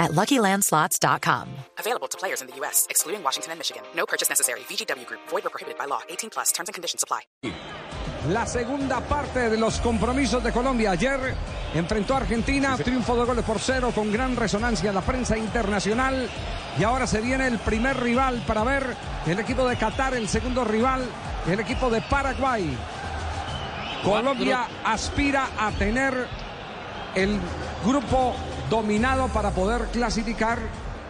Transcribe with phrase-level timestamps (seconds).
[0.00, 1.48] at LuckyLandSlots.com.
[1.78, 3.82] Available to players in the U.S., excluding Washington and Michigan.
[3.94, 4.60] No purchase necessary.
[4.60, 5.20] VGW Group.
[5.28, 6.00] Void or prohibited by law.
[6.08, 6.50] 18 plus.
[6.50, 7.20] Terms and conditions apply.
[8.28, 10.90] La segunda parte de los compromisos de Colombia.
[10.90, 11.34] Ayer
[11.74, 16.28] enfrentó a Argentina, triunfo de goles por cero con gran resonancia en la prensa internacional.
[16.78, 18.94] Y ahora se viene el primer rival para ver
[19.26, 21.08] el equipo de Qatar, el segundo rival,
[21.50, 22.76] el equipo de Paraguay.
[24.04, 26.28] Colombia aspira a tener
[27.14, 27.40] el
[27.84, 28.34] grupo
[28.70, 30.58] dominado para poder clasificar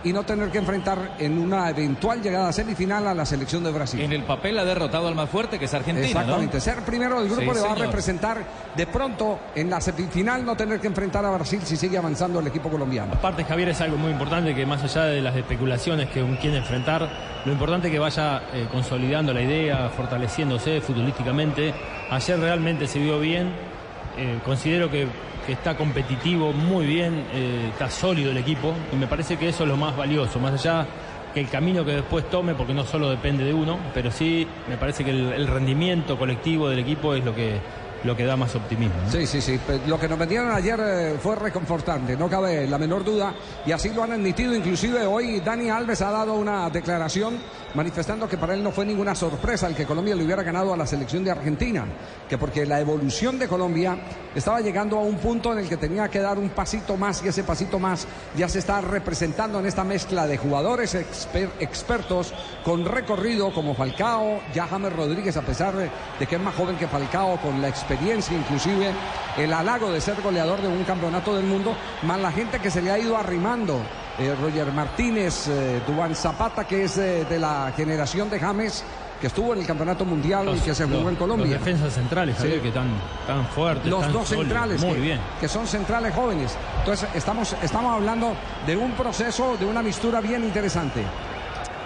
[0.03, 4.01] y no tener que enfrentar en una eventual llegada semifinal a la selección de Brasil.
[4.01, 6.07] En el papel ha derrotado al más fuerte, que es Argentina.
[6.07, 6.57] Exactamente.
[6.57, 6.61] ¿no?
[6.61, 8.39] Ser primero del grupo Sí, le va a representar
[8.75, 12.47] de pronto en la semifinal no tener que enfrentar a Brasil si sigue avanzando el
[12.47, 13.13] equipo colombiano.
[13.13, 16.59] Aparte, Javier, es algo muy importante que más allá de las especulaciones que un quiere
[16.59, 17.09] enfrentar,
[17.45, 21.75] lo importante es que vaya eh, consolidando la idea, fortaleciéndose futbolísticamente.
[22.11, 23.70] Ayer realmente se vio bien.
[24.17, 25.07] Eh, considero que,
[25.49, 29.69] está competitivo muy bien, eh, está sólido el equipo y me parece que eso es
[29.69, 30.87] lo más valioso, más allá
[31.35, 34.77] que el camino que después tome, porque no solo depende de uno, pero sí me
[34.77, 37.59] parece que el, rendimiento colectivo del equipo es lo que,
[38.05, 38.95] lo que da más optimismo.
[39.11, 39.59] Sí, sí, sí.
[39.87, 43.33] Lo que nos vendieron ayer eh, fue reconfortante, no cabe la menor duda.
[43.67, 44.55] Y así lo han admitido.
[44.55, 47.39] Inclusive hoy Dani Alves ha dado una declaración
[47.75, 50.77] manifestando que para él no fue ninguna sorpresa el que Colombia le hubiera ganado a
[50.77, 51.87] la selección de Argentina.
[52.29, 53.99] Que porque la evolución de Colombia
[54.35, 57.29] estaba llegando a un punto en el que tenía que dar un pasito más y
[57.29, 62.33] ese pasito más ya se está representando en esta mezcla de jugadores exper- expertos
[62.65, 66.77] con recorrido como Falcao, ya James Rodríguez, a pesar de, de que es más joven
[66.77, 68.91] que Falcao, con la experiencia, inclusive
[69.37, 72.83] el halago de ser goleador de un campeonato del mundo, más la gente que se
[72.83, 73.81] le ha ido arrimando.
[74.19, 78.85] Eh, Roger Martínez, eh, Dubán Zapata, que es de la generación de James,
[79.21, 81.57] que estuvo en el campeonato mundial y que se jugó los- en Colombia.
[81.57, 82.61] Los defensas centrales, Javier, Sí.
[82.63, 82.89] que están
[83.27, 83.87] tan fuertes.
[83.91, 84.47] Los tan dos sólidos.
[84.49, 85.21] centrales, Muy que, bien.
[85.41, 86.55] que son centrales jóvenes.
[86.81, 88.35] Entonces, estamos, estamos hablando
[88.67, 91.03] de un proceso, de una mistura bien interesante.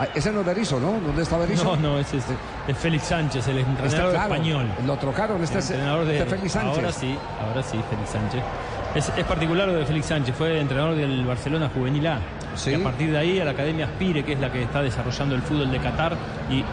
[0.00, 0.92] Ah, Ese no es Berizzo, ¿no?
[1.00, 1.64] ¿Dónde está Berizzo?
[1.64, 2.24] No, no, ese es,
[2.66, 4.66] es Félix Sánchez, el Este, entrenador claro, español.
[4.86, 6.76] Lo trocaron, este El es entrenador de, este Félix Sánchez.
[6.78, 8.42] Ahora sí, ahora sí, Félix Sánchez.
[8.94, 12.20] Es, es particular lo de Félix Sánchez, fue entrenador del Barcelona Juvenil A.
[12.54, 12.70] Sí.
[12.70, 15.34] Y a partir de ahí a la Academia Aspire, que es la que está desarrollando
[15.34, 16.16] el fútbol de Qatar,
[16.48, 16.64] y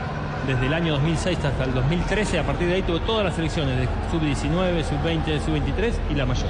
[0.47, 3.77] desde el año 2006 hasta el 2013, a partir de ahí tuvo todas las selecciones
[3.77, 6.49] de sub-19, sub-20, sub-23 y la mayor.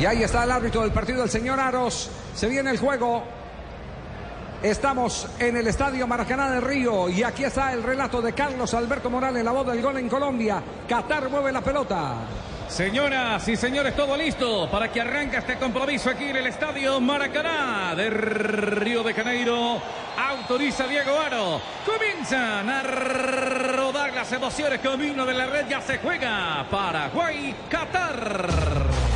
[0.00, 2.10] Y ahí está el árbitro del partido, el señor Aros.
[2.34, 3.22] Se viene el juego.
[4.62, 9.10] Estamos en el estadio Maracaná del Río y aquí está el relato de Carlos Alberto
[9.10, 10.62] Morales, la voz del gol en Colombia.
[10.88, 12.14] Qatar mueve la pelota.
[12.68, 17.94] Señoras y señores, todo listo para que arranque este compromiso aquí en el estadio Maracaná
[17.94, 19.80] de Río de Janeiro.
[20.16, 21.60] Autoriza Diego Aro.
[21.86, 24.80] Comienzan a rodar las emociones.
[24.80, 26.66] Camino de la red ya se juega.
[26.70, 29.13] Paraguay, Qatar.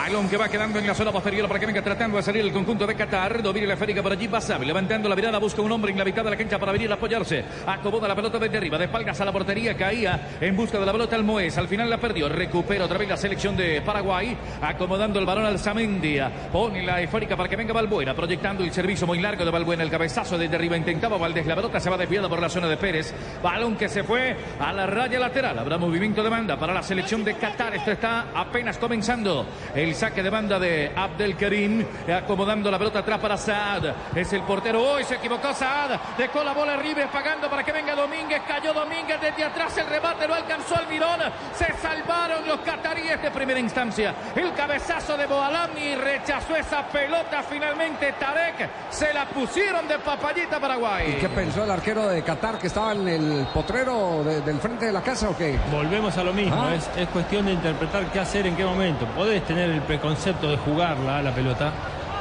[0.00, 2.52] Balón que va quedando en la zona posterior para que venga tratando de salir el
[2.52, 3.42] conjunto de Qatar.
[3.42, 4.28] Domina la esférica por allí.
[4.28, 5.38] Basabe levantando la mirada.
[5.38, 7.44] Busca un hombre en la mitad de la cancha para venir a apoyarse.
[7.66, 8.78] Acomoda la pelota desde arriba.
[8.78, 9.76] De espaldas a la portería.
[9.76, 11.58] Caía en busca de la pelota el Moes.
[11.58, 12.30] Al final la perdió.
[12.30, 14.34] Recupera otra vez la selección de Paraguay.
[14.62, 16.32] Acomodando el balón al Samendia.
[16.50, 18.14] Pone la esférica para que venga Balbuena.
[18.14, 19.82] Proyectando el servicio muy largo de Balbuena.
[19.82, 20.78] El cabezazo desde arriba.
[20.78, 21.44] Intentaba Valdés.
[21.44, 23.12] La pelota se va desviada por la zona de Pérez.
[23.42, 25.58] Balón que se fue a la raya lateral.
[25.58, 27.74] Habrá movimiento de banda para la selección de Qatar.
[27.74, 29.46] Esto está apenas comenzando.
[29.74, 31.84] El saque de banda de Abdelkarim.
[32.16, 33.84] Acomodando la pelota atrás para Saad.
[34.14, 34.82] Es el portero.
[34.82, 35.90] Hoy se equivocó Saad.
[36.18, 38.42] Dejó la bola arriba pagando para que venga Domínguez.
[38.46, 39.76] Cayó Domínguez desde atrás.
[39.78, 41.20] El remate no alcanzó Almirón.
[41.54, 44.14] Se salvaron los cataríes de primera instancia.
[44.34, 47.42] El cabezazo de Boalami rechazó esa pelota.
[47.42, 51.14] Finalmente Tarek se la pusieron de papayita Paraguay.
[51.16, 54.86] ¿Y qué pensó el arquero de Qatar que estaba en el potrero de- del frente
[54.86, 55.58] de la casa o qué?
[55.70, 56.74] Volvemos a lo mismo, Ah.
[56.74, 59.06] es, es cuestión de interpretar qué hacer en qué momento.
[59.06, 61.72] Podés tener el preconcepto de jugarla la pelota,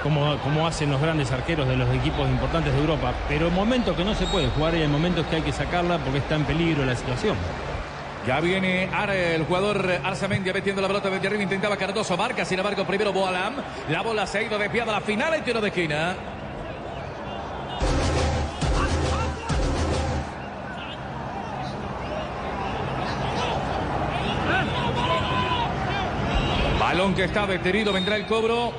[0.03, 3.95] como, como hacen los grandes arqueros de los equipos importantes de Europa, pero en momentos
[3.95, 6.45] que no se puede jugar y en momentos que hay que sacarla porque está en
[6.45, 7.35] peligro la situación.
[8.27, 11.43] Ya viene Are, el jugador Arzamendia metiendo la pelota desde arriba.
[11.43, 13.55] Intentaba Cardoso, marca, sin embargo, primero Boalam.
[13.89, 16.15] La bola se ha ido desviada a la final y tiro de esquina.
[26.99, 28.73] Balón que está detenido, vendrá el cobro.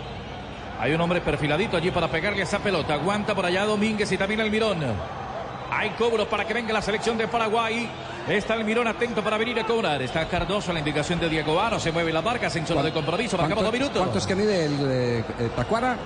[0.78, 2.92] Hay un hombre perfiladito allí para pegarle esa pelota.
[2.92, 4.76] Aguanta por allá Domínguez y también Almirón.
[5.70, 7.88] Hay cobros para que venga la selección de Paraguay.
[8.28, 10.02] Está Almirón atento para venir a cobrar.
[10.02, 11.80] Está Cardoso a la indicación de Diego Aro.
[11.80, 13.38] Se mueve la marca, en zona de compromiso.
[13.38, 13.96] Marcamos dos minutos.
[13.96, 15.24] ¿Cuánto es que mide el eh,
[15.56, 15.96] Tacuara?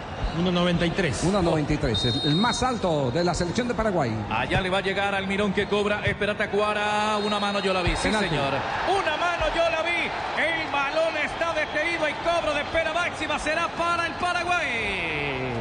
[0.41, 1.33] 1.93.
[1.33, 2.23] 1.93.
[2.23, 4.13] El, el más alto de la selección de Paraguay.
[4.31, 6.03] Allá le va a llegar Almirón que cobra.
[6.05, 7.17] Espera Tacuara.
[7.17, 7.91] Una mano yo la vi.
[7.97, 8.29] Sí, Penalti.
[8.29, 8.53] señor.
[8.89, 10.54] Una mano yo la vi.
[10.75, 15.55] El balón está detenido y cobro de pena máxima será para el Paraguay.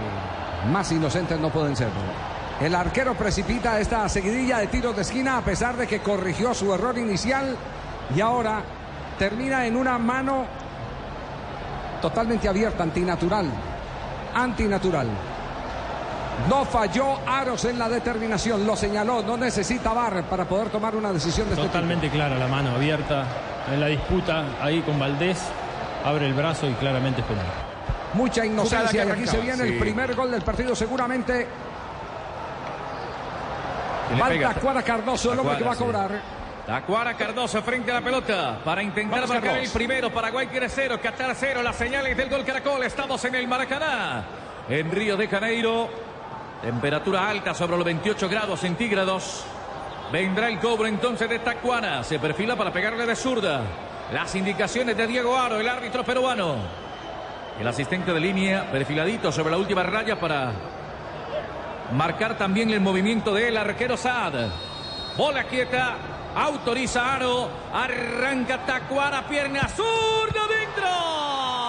[0.72, 1.90] Más inocentes no pueden ser.
[2.60, 6.74] El arquero precipita esta seguidilla de tiros de esquina a pesar de que corrigió su
[6.74, 7.56] error inicial
[8.16, 8.64] y ahora
[9.20, 10.46] termina en una mano
[12.02, 13.46] totalmente abierta, antinatural.
[14.34, 15.08] Antinatural.
[16.50, 21.14] No falló Aros en la determinación, lo señaló, no necesita bar para poder tomar una
[21.14, 21.72] decisión de este tipo.
[21.72, 25.42] Totalmente clara la mano abierta en la disputa ahí con Valdés.
[26.06, 27.46] Abre el brazo y claramente es penal.
[28.14, 31.48] Mucha inocencia y aquí se viene el primer gol del partido seguramente.
[34.28, 34.54] Pega.
[34.54, 36.08] Tacuara Cardoso, el hombre que va a Tacuara, sí.
[36.08, 36.22] cobrar.
[36.68, 39.68] Tacuara Cardoso frente a la pelota para intentar Vamos, marcar Carlos.
[39.68, 40.14] el primero.
[40.14, 41.62] Paraguay quiere cero, Qatar cero.
[41.64, 42.84] Las señales del gol Caracol.
[42.84, 44.24] Estamos en el Maracaná,
[44.70, 45.90] en Río de Janeiro.
[46.62, 49.44] Temperatura alta sobre los 28 grados centígrados.
[50.14, 52.04] Vendrá el cobro entonces de Tacuara.
[52.04, 53.62] Se perfila para pegarle de zurda.
[54.12, 56.58] Las indicaciones de Diego Aro, el árbitro peruano.
[57.60, 60.52] El asistente de línea perfiladito sobre la última raya para
[61.94, 64.52] marcar también el movimiento del arquero Saad.
[65.18, 65.96] Bola quieta,
[66.36, 71.63] autoriza Aro, arranca Tacuara, pierna zurda dentro.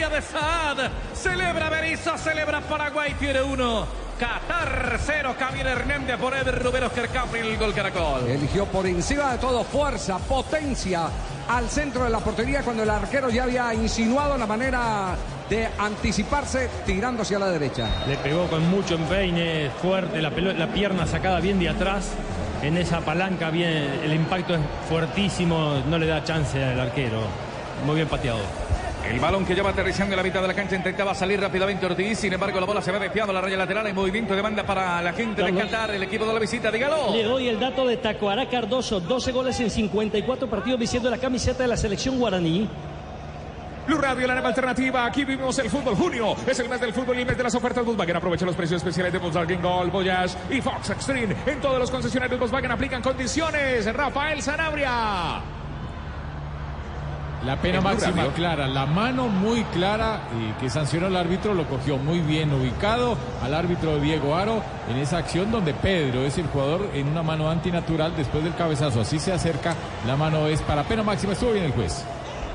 [0.00, 0.90] Portería de Saad.
[1.14, 3.86] Celebra Berizzo, celebra Paraguay, tiene uno.
[4.18, 8.28] Qatar cero, Javier Hernández por Eder Rubén Oscar Capri, el gol Caracol.
[8.28, 11.08] Eligió por encima de todo fuerza, potencia
[11.48, 15.16] al centro de la portería cuando el arquero ya había insinuado la manera
[15.48, 17.88] de anticiparse tirando hacia la derecha.
[18.06, 22.10] Le pegó con mucho empeine, fuerte, la, la pierna sacada bien de atrás.
[22.62, 27.22] En esa palanca, bien, el impacto es fuertísimo, no le da chance al arquero.
[27.86, 28.40] Muy bien pateado.
[29.08, 32.18] El balón que lleva aterrizando en la mitad de la cancha intentaba salir rápidamente Ortiz,
[32.18, 34.64] sin embargo la bola se va desviando a la raya lateral en movimiento de banda
[34.64, 35.54] para la gente de.
[35.54, 37.12] Qatar, el equipo de la visita, dígalo.
[37.12, 41.62] Le doy el dato de Tacuara Cardoso, 12 goles en 54 partidos vistiendo la camiseta
[41.62, 42.68] de la selección guaraní.
[43.86, 45.04] Blue Radio, la nueva alternativa.
[45.04, 45.96] Aquí vivimos el fútbol.
[45.96, 48.14] Junio es el mes del fútbol y el mes de las ofertas Volkswagen.
[48.14, 51.34] Aprovecha los precios especiales de Volkswagen Gol, Voyage y Fox Extreme.
[51.46, 53.92] En todos los concesionarios Volkswagen aplican condiciones.
[53.92, 55.59] Rafael Sanabria.
[57.44, 58.32] La pena máxima Radio.
[58.32, 63.16] clara, la mano muy clara eh, que sancionó el árbitro, lo cogió muy bien ubicado
[63.42, 67.48] al árbitro Diego Aro en esa acción donde Pedro es el jugador en una mano
[67.50, 69.74] antinatural después del cabezazo, así se acerca,
[70.06, 72.04] la mano es para pena máxima, estuvo bien el juez.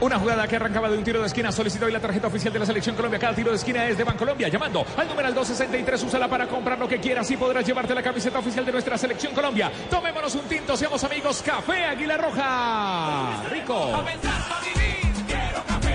[0.02, 1.54] Una jugada que arrancaba de un tiro de esquina.
[1.54, 3.18] Solicitó hoy la tarjeta oficial de la Selección Colombia.
[3.18, 4.50] Cada tiro de esquina es de Bancolombia.
[4.50, 6.04] Llamando al numeral 263.
[6.04, 9.34] Úsala para comprar lo que quieras y podrás llevarte la camiseta oficial de nuestra Selección
[9.34, 9.72] Colombia.
[9.90, 11.42] Tomémonos un tinto, seamos amigos.
[11.42, 13.44] Café Águila Roja.
[13.50, 14.04] Rico.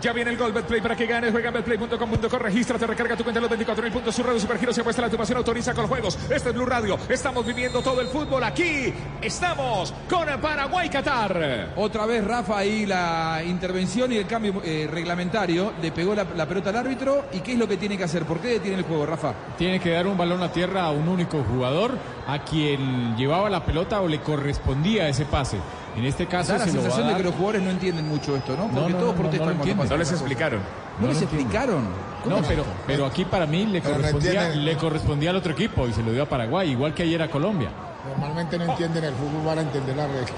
[0.00, 1.30] Ya viene el gol, Betplay, para que ganes.
[1.30, 4.14] Juega en betplay.com.co, regístrate, recarga tu cuenta en los 24 mil puntos.
[4.14, 6.18] Su radio Supergiro se apuesta la tu pasión, autoriza con los juegos.
[6.30, 6.98] Este es Blue Radio.
[7.08, 8.94] Estamos viviendo todo el fútbol aquí.
[9.20, 11.74] Estamos con Paraguay-Qatar.
[11.76, 15.74] Otra vez Rafa ahí la intervención y el cambio eh, reglamentario.
[15.82, 17.26] Le pegó la, la pelota al árbitro.
[17.32, 18.24] ¿Y qué es lo que tiene que hacer?
[18.24, 19.34] ¿Por qué detiene el juego, Rafa?
[19.58, 23.64] Tiene que dar un balón a tierra a un único jugador a quien llevaba la
[23.64, 25.58] pelota o le correspondía ese pase.
[25.96, 27.62] En este caso Da la se lo va a sensación de dar- que los jugadores
[27.62, 28.68] no entienden mucho esto, ¿no?
[28.68, 30.60] Porque no, todos no, no, protestan no cuando No les explicaron.
[31.00, 31.88] ¿No, les explicaron?
[32.22, 35.52] ¿Cómo No, pero, pero aquí para mí le Pero no correspondía, le correspondía al otro
[35.52, 37.70] equipo y se lo dio a Paraguay, igual que ayer a Colombia.
[38.08, 40.34] Normalmente no entienden el fútbol, van a entender la regla.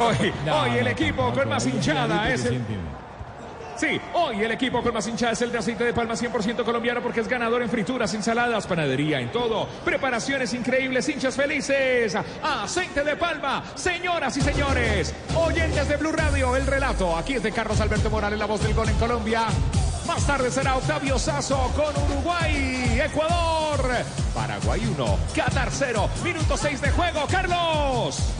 [0.00, 2.60] Hoy, No, hoy el no, equipo no, con no, más hinchada es el...
[3.76, 7.02] Sí, hoy el equipo con más hinchada es el de aceite de palma 100% colombiano
[7.02, 9.66] porque es ganador en frituras, ensaladas, panadería, en todo.
[9.84, 12.16] Preparaciones increíbles, hinchas felices.
[12.42, 15.14] Aceite de palma, señoras y señores.
[15.34, 17.16] Oyentes de Blue Radio, el relato.
[17.16, 19.46] Aquí es de Carlos Alberto Morales, la voz del gol en Colombia.
[20.06, 23.80] Más tarde será Octavio Sazo con Uruguay, Ecuador.
[24.34, 27.26] Paraguay 1, Qatar 0, minuto 6 de juego.
[27.30, 28.31] Carlos.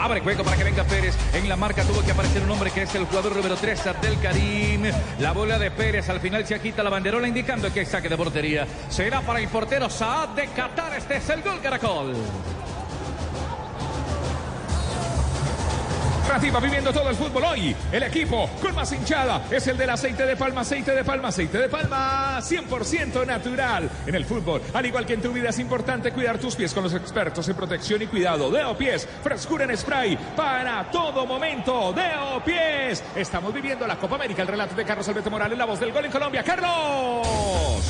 [0.00, 1.14] Abre juego para que venga Pérez.
[1.34, 4.18] En la marca tuvo que aparecer un hombre que es el jugador número 3, Abdel
[4.18, 4.84] Karim.
[5.18, 8.16] La bola de Pérez al final se agita la banderola indicando que hay saque de
[8.16, 8.66] portería.
[8.88, 10.94] Será para el portero Saad de Qatar.
[10.96, 12.14] Este es el gol Caracol.
[16.38, 17.74] Viviendo todo el fútbol hoy.
[17.90, 21.58] El equipo con más hinchada es el del aceite de palma, aceite de palma, aceite
[21.58, 23.90] de palma, 100% natural.
[24.06, 26.84] En el fútbol, al igual que en tu vida, es importante cuidar tus pies con
[26.84, 28.50] los expertos en protección y cuidado.
[28.50, 31.92] Deo Pies, frescura en spray para todo momento.
[31.92, 33.02] Deo Pies.
[33.16, 34.42] Estamos viviendo la Copa América.
[34.42, 36.44] El relato de Carlos Alberto Morales, la voz del gol en Colombia.
[36.44, 37.80] ¡Carlos!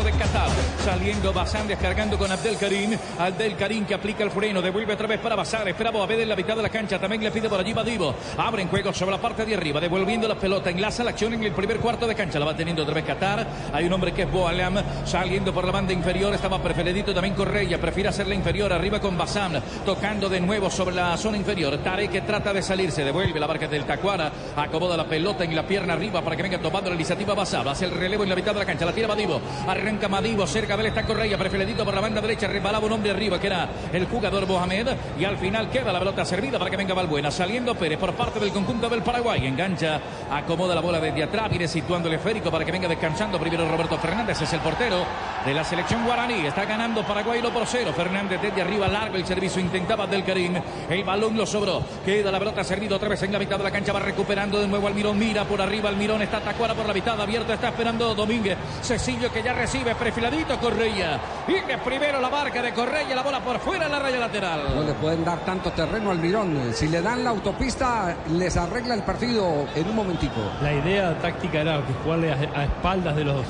[0.00, 0.48] De Qatar.
[0.82, 2.96] Saliendo Bazán, descargando con Abdel Karim.
[3.18, 5.68] Abdel Karim que aplica el freno, devuelve otra vez para Bazán.
[5.68, 6.98] Esperaba a en la mitad de la cancha.
[6.98, 8.14] También le pide por allí Badivo.
[8.38, 10.70] Abre en juego sobre la parte de arriba, devolviendo la pelota.
[10.70, 12.38] Enlaza la acción en el primer cuarto de cancha.
[12.38, 13.46] La va teniendo otra vez Qatar.
[13.70, 14.82] Hay un hombre que es Boalam.
[15.04, 16.32] Saliendo por la banda inferior.
[16.32, 17.78] Estaba preferidito también Correia.
[17.78, 18.72] Prefiere hacerla inferior.
[18.72, 19.62] Arriba con Bazán.
[19.84, 21.76] Tocando de nuevo sobre la zona inferior.
[21.78, 23.04] Tare que trata de salirse.
[23.04, 24.32] Devuelve la barca del Tacuara.
[24.56, 27.68] Acomoda la pelota en la pierna arriba para que venga tomando la iniciativa Bazán.
[27.68, 28.86] Hace el relevo en la mitad de la cancha.
[28.86, 29.40] La tira Badivo.
[29.82, 33.10] Arranca Madivo cerca de él está Correa, preferidito por la banda derecha, resbalaba un hombre
[33.10, 34.86] arriba que era el jugador Mohamed
[35.18, 38.38] y al final queda la pelota servida para que venga Valbuena, saliendo Pérez por parte
[38.38, 42.64] del conjunto del Paraguay, engancha, acomoda la bola desde atrás, viene situando el esférico para
[42.64, 45.04] que venga descansando primero Roberto Fernández, es el portero
[45.44, 49.26] de la selección guaraní, está ganando Paraguay lo por cero, Fernández desde arriba, largo el
[49.26, 50.54] servicio, intentaba del Karim,
[50.88, 53.72] el balón lo sobró, queda la pelota servida otra vez en la mitad de la
[53.72, 57.20] cancha, va recuperando de nuevo Almirón, mira por arriba Almirón, está Tacuara por la mitad,
[57.20, 61.18] abierto, está esperando Domínguez, Cecilio que ya recibe, perfiladito Correia.
[61.46, 64.74] Viene primero la marca de Correia, la bola por fuera en la raya lateral.
[64.74, 66.72] No le pueden dar tanto terreno al Mirón.
[66.72, 70.40] Si le dan la autopista, les arregla el partido en un momentico.
[70.60, 73.44] La idea táctica era que jugarle a, a espaldas de los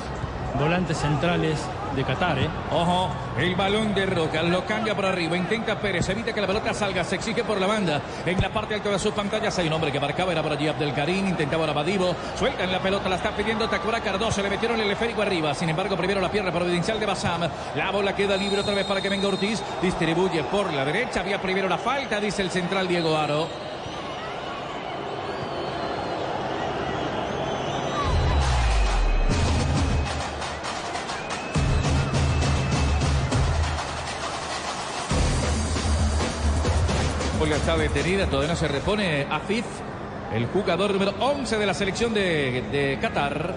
[0.57, 1.59] volantes centrales
[1.95, 2.49] de Qatar, ¿eh?
[2.71, 6.73] Ojo, el balón de Roca lo cambia por arriba, intenta Pérez, evita que la pelota
[6.73, 8.01] salga, se exige por la banda.
[8.25, 10.67] En la parte alta de sus pantallas hay un hombre que marcaba, era por allí
[10.67, 14.49] Abdel Karim, intentaba ahora Badivo, suelta en la pelota, la está pidiendo Takura Cardoso, le
[14.49, 17.41] metieron el esférico arriba, sin embargo primero la pierna providencial de Basam,
[17.75, 21.41] la bola queda libre otra vez para que venga Ortiz, distribuye por la derecha, había
[21.41, 23.62] primero la falta, dice el central Diego Aro.
[37.63, 39.25] Está detenida, todavía no se repone.
[39.31, 39.63] Afif,
[40.33, 43.55] el jugador número 11 de la selección de, de Qatar.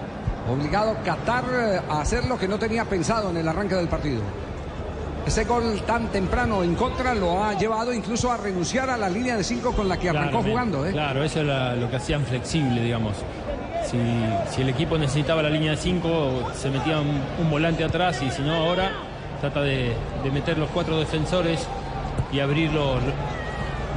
[0.49, 4.21] Obligado Qatar eh, a hacer lo que no tenía pensado en el arranque del partido.
[5.25, 9.35] Ese gol tan temprano en contra lo ha llevado incluso a renunciar a la línea
[9.35, 10.85] de 5 con la que arrancó Claro, jugando.
[10.85, 10.91] ¿eh?
[10.93, 13.11] Claro, eso era lo que hacían flexible, digamos.
[13.91, 13.97] Si,
[14.55, 18.31] si el equipo necesitaba la línea de 5, se metía un, un volante atrás y
[18.31, 18.89] si no, ahora
[19.41, 21.67] trata de, de meter los cuatro defensores
[22.31, 23.01] y abrir los,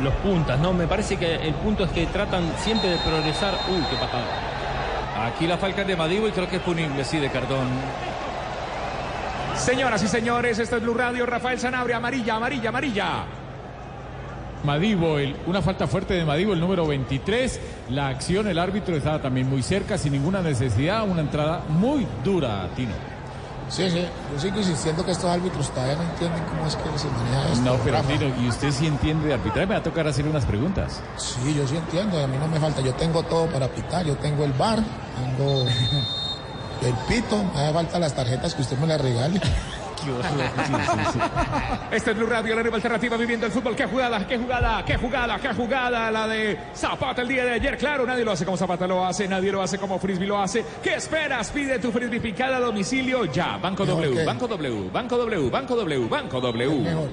[0.02, 0.72] los puntas, ¿no?
[0.72, 3.54] Me parece que el punto es que tratan siempre de progresar.
[3.70, 5.26] Uy, qué patada.
[5.26, 7.68] Aquí la falta de Madivo y creo que es punible, sí, de cartón.
[9.56, 13.06] Señoras y señores, esto es Blue Radio, Rafael Sanabria, amarilla, amarilla, amarilla.
[14.64, 17.60] Madivo, el- una falta fuerte de Madivo, el número 23.
[17.90, 21.06] La acción, el árbitro estaba también muy cerca, sin ninguna necesidad.
[21.08, 22.92] Una entrada muy dura, Tino.
[23.70, 27.08] Sí, sí, yo sigo insistiendo que estos árbitros todavía no entienden cómo es que se
[27.08, 27.64] maneja esto.
[27.64, 28.02] No, pero.
[28.02, 29.68] Tino, y usted sí entiende de arbitrar.
[29.68, 31.00] Me va a tocar hacer unas preguntas.
[31.16, 32.80] Sí, yo sí entiendo, a mí no me falta.
[32.80, 34.80] Yo tengo todo para pitar, yo tengo el bar,
[35.16, 35.62] tengo
[36.82, 39.40] el pito, me hace falta las tarjetas que usted me las regale.
[41.90, 43.74] Este es Blue Radio, la nueva alternativa viviendo el fútbol.
[43.76, 46.10] ¡Qué jugada, qué jugada, qué jugada, qué jugada!
[46.10, 47.76] La de Zapata el día de ayer.
[47.76, 50.64] Claro, nadie lo hace como Zapata lo hace, nadie lo hace como Frisbee lo hace.
[50.82, 51.50] ¿Qué esperas?
[51.50, 53.56] Pide tu Frisbee picada a domicilio ya.
[53.58, 56.70] Banco Mejor W, que- Banco W, Banco W, Banco W, Banco W.
[56.80, 57.08] Mejor.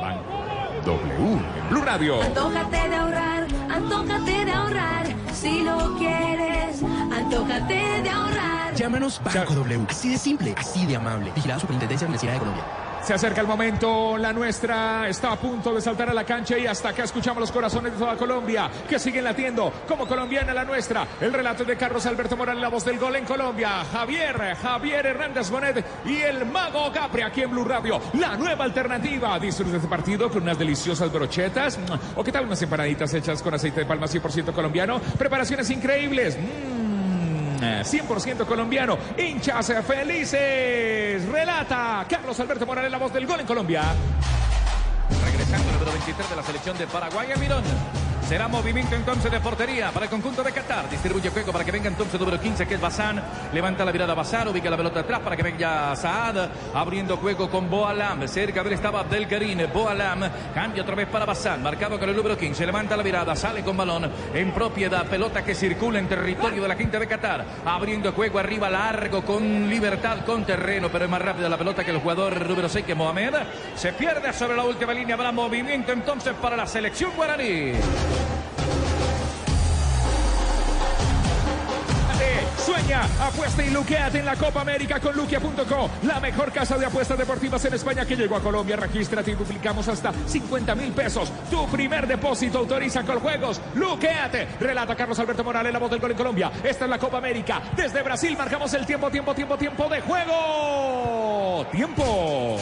[0.00, 0.44] Banco
[0.84, 1.32] W.
[1.62, 2.22] en Blue Radio.
[2.22, 5.06] Antójate de ahorrar, antójate de ahorrar.
[5.32, 8.53] Si lo quieres, antójate de ahorrar.
[8.76, 9.86] Llámanos Banco W.
[9.88, 11.30] Así de simple, así de amable.
[11.34, 12.64] Vigilada Superintendencia Financiera de Colombia.
[13.04, 16.66] Se acerca el momento, la nuestra está a punto de saltar a la cancha y
[16.66, 21.06] hasta acá escuchamos los corazones de toda Colombia que siguen latiendo como colombiana la nuestra.
[21.20, 23.84] El relato de Carlos Alberto Morales, la voz del gol en Colombia.
[23.92, 28.00] Javier, Javier Hernández Bonet y el mago Capri aquí en Blue Radio.
[28.14, 29.38] La nueva alternativa.
[29.38, 31.78] Disfruta este partido con unas deliciosas brochetas
[32.16, 34.98] o qué tal unas empanaditas hechas con aceite de palma 100% colombiano.
[35.18, 36.38] Preparaciones increíbles.
[36.38, 36.83] Mm.
[37.82, 38.98] 100% colombiano.
[39.16, 41.26] Hinchas felices.
[41.28, 43.82] Relata Carlos Alberto Morales, la voz del gol en Colombia.
[45.24, 48.03] Regresando el número 23 de la selección de Paraguay, Mirón.
[48.28, 50.88] Será movimiento entonces de portería para el conjunto de Qatar.
[50.88, 53.22] Distribuye juego para que venga entonces número 15 que es Bazán.
[53.52, 56.48] Levanta la mirada Bazán, ubica la pelota atrás para que venga Saad.
[56.72, 58.26] Abriendo juego con Boalam.
[58.26, 59.70] Cerca de él estaba Abdelkarim.
[59.70, 60.20] Boalam
[60.54, 61.62] cambia otra vez para Bazán.
[61.62, 62.64] Marcado con el número 15.
[62.64, 65.06] Levanta la mirada, sale con balón en propiedad.
[65.06, 67.44] Pelota que circula en territorio de la quinta de Qatar.
[67.66, 71.90] Abriendo juego arriba largo con libertad, con terreno, pero es más rápida la pelota que
[71.90, 73.34] el jugador número 6 que Mohamed.
[73.76, 75.14] Se pierde sobre la última línea.
[75.14, 77.74] Habrá movimiento entonces para la selección guaraní.
[83.02, 87.64] Apuesta y luqueate en la Copa América con luquia.co, la mejor casa de apuestas deportivas
[87.64, 88.76] en España que llegó a Colombia.
[88.76, 91.32] Regístrate y duplicamos hasta 50 mil pesos.
[91.50, 93.60] Tu primer depósito autoriza con juegos.
[93.74, 94.46] Luqueate.
[94.60, 96.52] Relata Carlos Alberto Morales, la voz del gol en Colombia.
[96.62, 97.62] Esta es la Copa América.
[97.76, 101.66] Desde Brasil marcamos el tiempo, tiempo, tiempo, tiempo de juego.
[101.72, 102.58] Tiempo.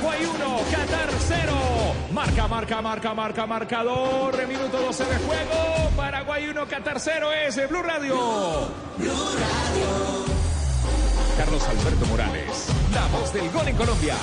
[0.00, 1.52] Paraguay 1, Qatar 0.
[2.12, 4.46] Marca, marca, marca, marca, marcador.
[4.46, 5.90] Minuto 12 de juego.
[5.94, 8.14] Paraguay 1, Qatar 0 es Blue Radio.
[8.96, 10.24] Blue Radio.
[11.36, 14.14] Carlos Alberto Morales, la voz del gol en Colombia.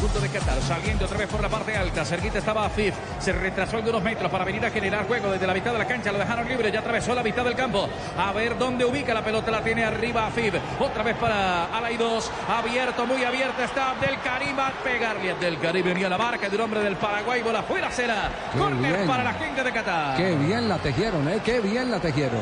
[0.00, 2.04] Conjunto de Qatar, saliendo otra vez por la parte alta.
[2.06, 5.72] Cerquita estaba Afif, se retrasó algunos metros para venir a generar juego desde la mitad
[5.72, 6.10] de la cancha.
[6.10, 7.86] Lo dejaron libre, ya atravesó la mitad del campo.
[8.16, 10.54] A ver dónde ubica la pelota, la tiene arriba Afif.
[10.78, 15.32] Otra vez para Alay 2, abierto, muy abierto está Abdelkarim a pegarle.
[15.32, 18.30] Abdelkarim venía a la marca de un hombre del Paraguay, bola fuera será.
[18.52, 19.06] Qué Corner bien.
[19.06, 20.16] para la gente de Qatar.
[20.16, 21.40] Qué bien la tejieron, ¿eh?
[21.44, 22.40] Qué bien la tejieron.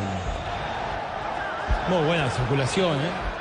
[1.88, 3.38] Muy buena circulación, ¿eh?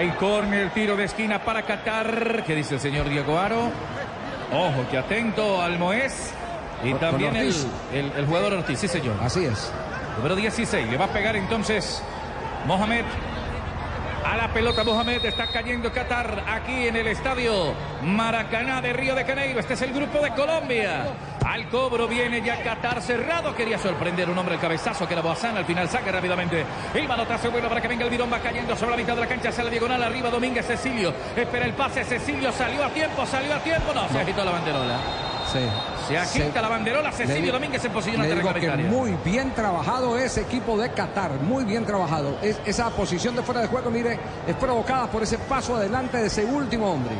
[0.00, 2.42] Hay córner, tiro de esquina para Qatar.
[2.46, 3.70] ¿Qué dice el señor Diego Aro?
[4.50, 6.32] Ojo, que atento al Moés.
[6.82, 9.16] Y también el- el jugador Ortiz, sí señor.
[9.22, 9.70] Así es.
[10.16, 12.02] Número 16, le va a pegar entonces
[12.66, 13.04] Mohamed.
[14.24, 19.24] A la pelota Mohamed está cayendo Qatar aquí en el estadio Maracaná de Río de
[19.24, 19.60] Janeiro.
[19.60, 21.06] Este es el grupo de Colombia.
[21.44, 23.54] Al cobro viene ya Qatar cerrado.
[23.54, 25.56] Quería sorprender un hombre el cabezazo que era Boazán.
[25.56, 26.64] Al final saca rápidamente.
[26.94, 28.30] El manotazo vuelve para que venga el virón.
[28.30, 29.48] Va cayendo sobre la mitad de la cancha.
[29.48, 31.14] Hacia la diagonal arriba Domínguez Cecilio.
[31.34, 32.04] Espera el pase.
[32.04, 33.24] Cecilio salió a tiempo.
[33.24, 33.94] Salió a tiempo.
[33.94, 35.29] No, se agitó la banderola.
[35.52, 35.58] Sí.
[36.08, 37.10] Se agita la banderola.
[37.10, 38.90] Le Cecilio digo- Domínguez en posición le digo que reglamentaria.
[38.90, 42.36] muy bien trabajado ese equipo de Qatar, muy bien trabajado.
[42.42, 46.26] Es- esa posición de fuera de juego, mire, es provocada por ese paso adelante de
[46.26, 47.14] ese último hombre.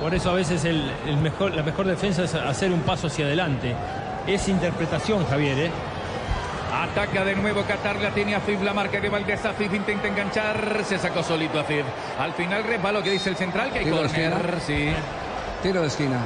[0.00, 3.26] Por eso a veces el, el mejor, la mejor defensa es hacer un paso hacia
[3.26, 3.74] adelante.
[4.26, 5.70] Es interpretación, Javier, ¿eh?
[6.72, 10.98] Ataca de nuevo Qatar, la tiene Afif, la marca de Valdés, Afif intenta enganchar, se
[10.98, 11.84] sacó solito Afif.
[12.18, 14.60] Al final resbaló que dice el central que hay Tiro de corner, esquina.
[14.66, 14.88] sí.
[15.62, 16.18] Tiro de esquina.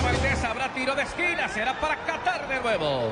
[0.00, 3.10] Valdés, habrá tiro de esquina, será para Qatar de nuevo.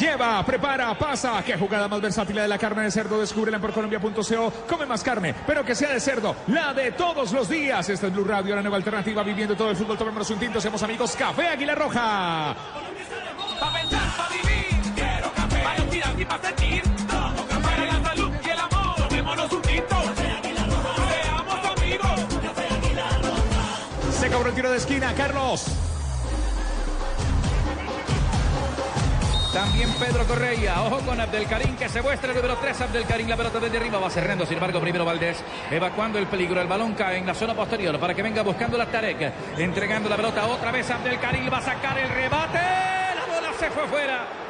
[0.00, 1.42] Lleva, prepara, pasa.
[1.44, 3.20] Qué jugada más versátil de la carne de cerdo.
[3.20, 4.52] Descúbrela por colombia.co.
[4.66, 6.34] Come más carne, pero que sea de cerdo.
[6.46, 7.86] La de todos los días.
[7.86, 9.22] Esta es Blue Radio, la nueva alternativa.
[9.22, 9.98] Viviendo todo el fútbol.
[9.98, 10.58] Tomémonos un tinto.
[10.58, 11.14] Seamos amigos.
[11.16, 12.56] Café Águila Roja.
[14.94, 15.62] Quiero café.
[15.62, 15.78] Para
[16.18, 16.82] y para sentir.
[17.06, 18.12] Para la
[19.60, 20.10] amigos.
[24.18, 25.89] Se cobró el tiro de esquina, Carlos.
[29.52, 33.58] También Pedro Correia, ojo con Abdelkarim que se muestra el número 3, Abdelkarim la pelota
[33.58, 37.26] desde arriba va cerrando, sin embargo primero Valdés evacuando el peligro, el balón cae en
[37.26, 41.52] la zona posterior para que venga buscando la Tarek, entregando la pelota otra vez Abdelkarim
[41.52, 44.49] va a sacar el rebate, la bola se fue fuera.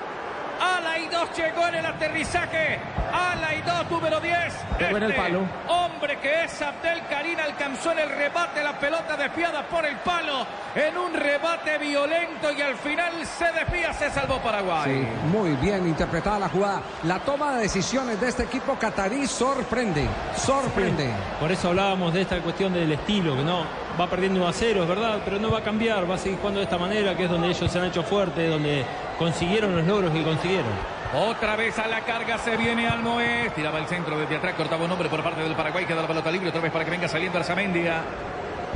[0.61, 2.79] Ala y dos llegó en el aterrizaje.
[3.13, 4.37] Ala y dos, número 10.
[4.79, 5.41] Pegó en el palo.
[5.69, 10.97] Hombre que es Abdelkarim alcanzó en el rebate la pelota desviada por el palo en
[10.97, 14.85] un rebate violento y al final se desvía, se salvó Paraguay.
[14.85, 16.83] Sí, muy bien interpretada la jugada.
[17.05, 21.11] La toma de decisiones de este equipo catarí sorprende, sorprende.
[21.41, 23.65] Por eso hablábamos de esta cuestión del estilo, que no
[24.01, 26.39] va perdiendo 1 a 0, es verdad, pero no va a cambiar, va a seguir
[26.39, 28.85] jugando de esta manera, que es donde ellos se han hecho fuertes, donde
[29.19, 30.71] consiguieron los logros que consiguieron.
[31.15, 33.53] Otra vez a la carga se viene Almoez.
[33.55, 35.85] Tiraba el centro desde atrás, cortaba un hombre por parte del Paraguay.
[35.85, 38.03] Queda la pelota libre otra vez para que venga saliendo Arzamendia.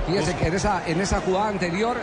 [0.07, 1.97] Fíjese que en esa, en esa jugada anterior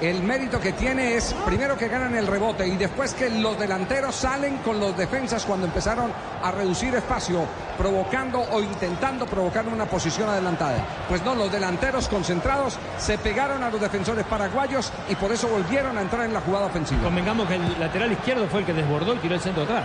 [0.00, 4.14] el mérito que tiene es primero que ganan el rebote y después que los delanteros
[4.14, 7.44] salen con los defensas cuando empezaron a reducir espacio,
[7.78, 10.84] provocando o intentando provocar una posición adelantada.
[11.08, 15.96] Pues no, los delanteros concentrados se pegaron a los defensores paraguayos y por eso volvieron
[15.96, 17.02] a entrar en la jugada ofensiva.
[17.02, 19.84] Convengamos que el lateral izquierdo fue el que desbordó y tiró el centro atrás.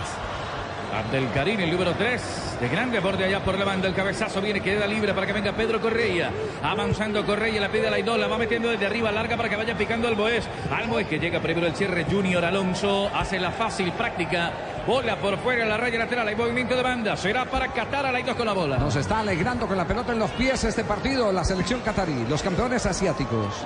[0.92, 3.88] Abdelkarim, el número 3, de grande borde allá por la banda.
[3.88, 6.30] El cabezazo viene, queda libre para que venga Pedro Correia.
[6.62, 9.74] Avanzando Correia, la pide a la Idola, va metiendo desde arriba larga para que vaya
[9.76, 10.46] picando al Boés.
[10.70, 14.52] Al Boés que llega primero el cierre Junior Alonso, hace la fácil práctica.
[14.86, 17.16] Bola por fuera, la raya lateral, hay movimiento de banda.
[17.16, 18.76] Será para Qatar a la con la bola.
[18.76, 22.42] Nos está alegrando con la pelota en los pies este partido la selección catarí, los
[22.42, 23.64] campeones asiáticos.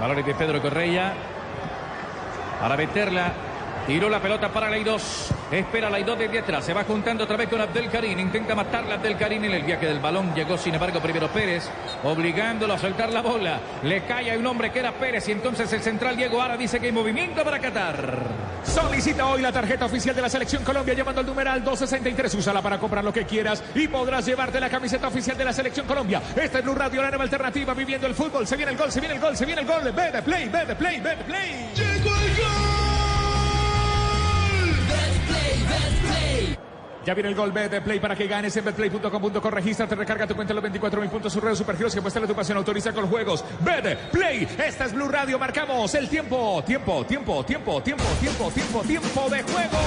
[0.00, 1.14] Valores de Pedro Correia.
[2.60, 3.49] Para meterla.
[3.86, 5.30] Tiró la pelota para Leidós.
[5.50, 6.64] Espera Leidós desde atrás.
[6.64, 8.18] Se va juntando otra vez con Abdelkarim.
[8.18, 10.34] Intenta matarla Abdelkarim en el viaje del balón.
[10.34, 11.68] Llegó sin embargo primero Pérez.
[12.04, 13.60] Obligándolo a soltar la bola.
[13.82, 15.28] Le cae a un hombre que era Pérez.
[15.28, 18.50] Y entonces el central Diego Ara dice que hay movimiento para Qatar.
[18.64, 22.34] Solicita hoy la tarjeta oficial de la Selección Colombia llamando al numeral 263.
[22.34, 25.86] Úsala para comprar lo que quieras y podrás llevarte la camiseta oficial de la Selección
[25.86, 26.22] Colombia.
[26.36, 28.46] Esta es Blue Radio, la nueva alternativa viviendo el fútbol.
[28.46, 29.90] Se viene el gol, se viene el gol, se viene el gol.
[29.92, 31.70] Ve de play, ve de play, ve de play.
[31.74, 32.09] ¡Llegó
[37.04, 39.50] Ya viene el gol de Play para que ganes en betplay.com.co.
[39.50, 41.32] Regístrate, recarga tu cuenta en los 24 mil puntos.
[41.32, 42.58] Sus redes supergiros que muestra tu pasión.
[42.58, 43.44] Autoriza con los juegos.
[43.60, 44.46] Bet Play.
[44.62, 45.38] Esta es Blue Radio.
[45.38, 46.62] Marcamos el tiempo.
[46.66, 49.78] Tiempo, tiempo, tiempo, tiempo, tiempo, tiempo, tiempo de juego.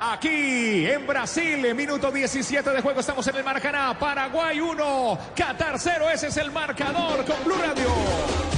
[0.00, 3.98] Aquí en Brasil, minuto 17 de juego, estamos en el Maracaná.
[3.98, 6.10] Paraguay 1, Qatar 0.
[6.12, 8.53] Ese es el marcador con Blue Radio.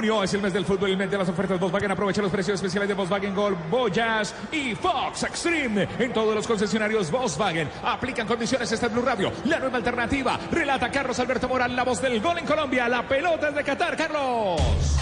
[0.00, 1.90] Junio es el mes del fútbol, el mes de las ofertas Volkswagen.
[1.90, 7.10] Aprovecha los precios especiales de Volkswagen Gol, Voyage y Fox Extreme en todos los concesionarios
[7.10, 7.68] Volkswagen.
[7.84, 10.40] Aplican condiciones esta es Blue Radio, la nueva alternativa.
[10.50, 12.88] Relata Carlos Alberto Morán, la voz del gol en Colombia.
[12.88, 14.99] La pelota es de Qatar, Carlos.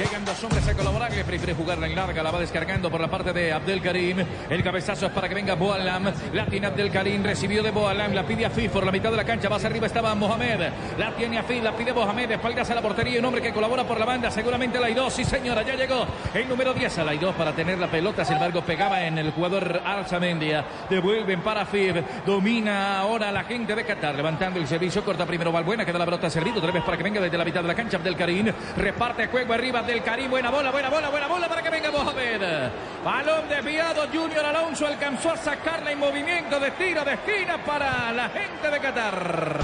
[0.00, 1.12] Llegan dos hombres a colaborar.
[1.12, 2.22] Le prefiere jugarla en larga.
[2.22, 4.24] La va descargando por la parte de Abdelkarim.
[4.48, 6.10] El cabezazo es para que venga Boalam.
[6.32, 7.22] La tiene Abdelkarim.
[7.22, 8.14] Recibió de Boalam.
[8.14, 9.50] La pide a Fif por la mitad de la cancha.
[9.50, 10.72] Más arriba estaba Mohamed.
[10.96, 11.62] La tiene a Fif.
[11.62, 12.30] La pide Mohamed.
[12.30, 13.18] Espaldas a la portería.
[13.18, 14.30] Un hombre que colabora por la banda.
[14.30, 15.10] Seguramente la I2.
[15.10, 15.60] Sí, señora.
[15.64, 18.24] Ya llegó el número 10 a la I2 para tener la pelota.
[18.24, 20.64] Sin embargo, pegaba en el jugador Alzamendia.
[20.88, 21.96] Devuelven para Fif.
[22.24, 24.14] Domina ahora la gente de Qatar.
[24.14, 25.04] Levantando el servicio.
[25.04, 25.84] Corta primero Valbuena.
[25.84, 26.56] Queda la pelota servido.
[26.56, 27.98] Otra vez para que venga desde la mitad de la cancha.
[27.98, 28.50] Abdelkarim.
[28.78, 30.30] Reparte juego arriba del Karim.
[30.30, 32.40] Buena bola, buena bola, buena bola para que venga Mohamed.
[33.04, 34.06] Balón desviado.
[34.12, 38.80] Junior Alonso alcanzó a sacarla en movimiento de tiro de esquina para la gente de
[38.80, 39.58] Qatar.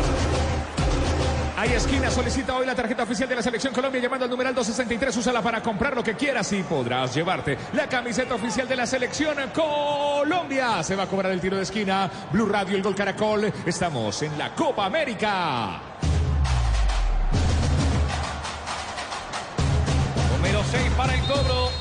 [1.59, 5.17] Hay esquina, solicita hoy la tarjeta oficial de la Selección Colombia llamando al numeral 263.
[5.17, 9.37] Úsala para comprar lo que quieras y podrás llevarte la camiseta oficial de la Selección
[9.55, 10.83] Colombia.
[10.83, 12.11] Se va a cobrar el tiro de esquina.
[12.33, 13.53] Blue Radio, el gol Caracol.
[13.65, 15.86] Estamos en la Copa América.
[20.70, 21.76] 6 para el cobro.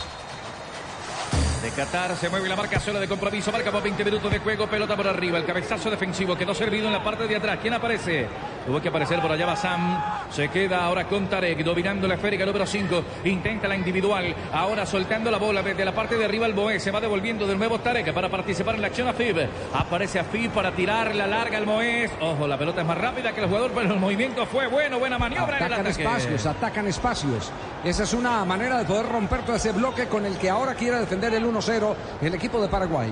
[1.65, 3.51] De Qatar se mueve la marca sola de compromiso.
[3.51, 4.67] Marca por 20 minutos de juego.
[4.67, 5.39] Pelota por arriba.
[5.39, 7.57] El cabezazo defensivo quedó servido en la parte de atrás.
[7.59, 8.27] ¿Quién aparece?
[8.67, 9.99] Tuvo que aparecer por allá Basam.
[10.29, 11.63] Se queda ahora con Tarek.
[11.63, 13.03] Dominando la esférica número 5.
[13.23, 14.35] Intenta la individual.
[14.53, 16.79] Ahora soltando la bola desde la parte de arriba el Boé.
[16.79, 19.49] Se va devolviendo de nuevo Tarek para participar en la acción a Fib.
[19.73, 22.11] Aparece a Fib para tirar la larga al Moés.
[22.21, 24.99] Ojo, la pelota es más rápida que el jugador, pero el movimiento fue bueno.
[24.99, 27.51] Buena maniobra en el Atacan espacios, atacan espacios.
[27.83, 30.99] Esa es una manera de poder romper todo ese bloque con el que ahora quiere
[30.99, 33.11] defender el 1-0 el equipo de Paraguay.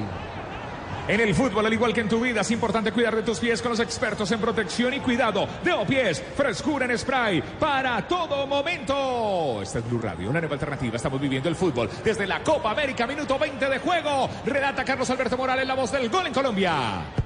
[1.06, 3.62] En el fútbol, al igual que en tu vida, es importante cuidar de tus pies
[3.62, 6.24] con los expertos en protección y cuidado de pies.
[6.36, 9.62] Frescura en spray para todo momento.
[9.62, 10.96] Esta es Blue Radio, una nueva alternativa.
[10.96, 14.30] Estamos viviendo el fútbol desde la Copa América, minuto 20 de juego.
[14.46, 17.23] Relata Carlos Alberto Morales, la voz del gol en Colombia.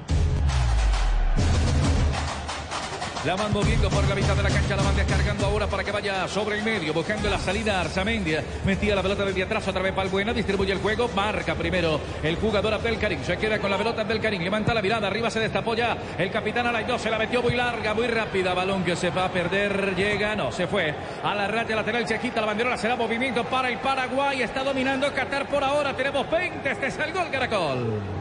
[3.28, 5.92] La van moviendo por la mitad de la cancha, la van descargando ahora para que
[5.92, 8.42] vaya sobre el medio, buscando la salida Arzamendia.
[8.64, 12.76] Metía la pelota desde atrás, otra vez Balbuena, distribuye el juego, marca primero el jugador
[12.76, 13.22] Abdelkarim.
[13.26, 16.68] Se queda con la pelota Abdelkarim, levanta la mirada, arriba se destapó ya el capitán
[16.68, 20.34] Alaidó, se la metió muy larga, muy rápida, balón que se va a perder, llega,
[20.34, 23.78] no, se fue a la raya lateral, se quita la banderola, será movimiento para el
[23.80, 28.17] Paraguay, está dominando Qatar por ahora, tenemos 20, este es el gol Caracol.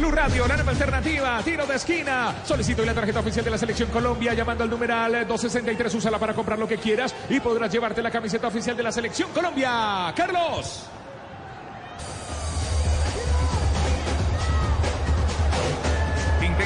[0.00, 2.36] Blue Radio, la nueva alternativa, tiro de esquina.
[2.42, 5.94] Solicito la tarjeta oficial de la Selección Colombia llamando al numeral 263.
[5.94, 9.30] Úsala para comprar lo que quieras y podrás llevarte la camiseta oficial de la Selección
[9.30, 10.10] Colombia.
[10.16, 10.88] Carlos.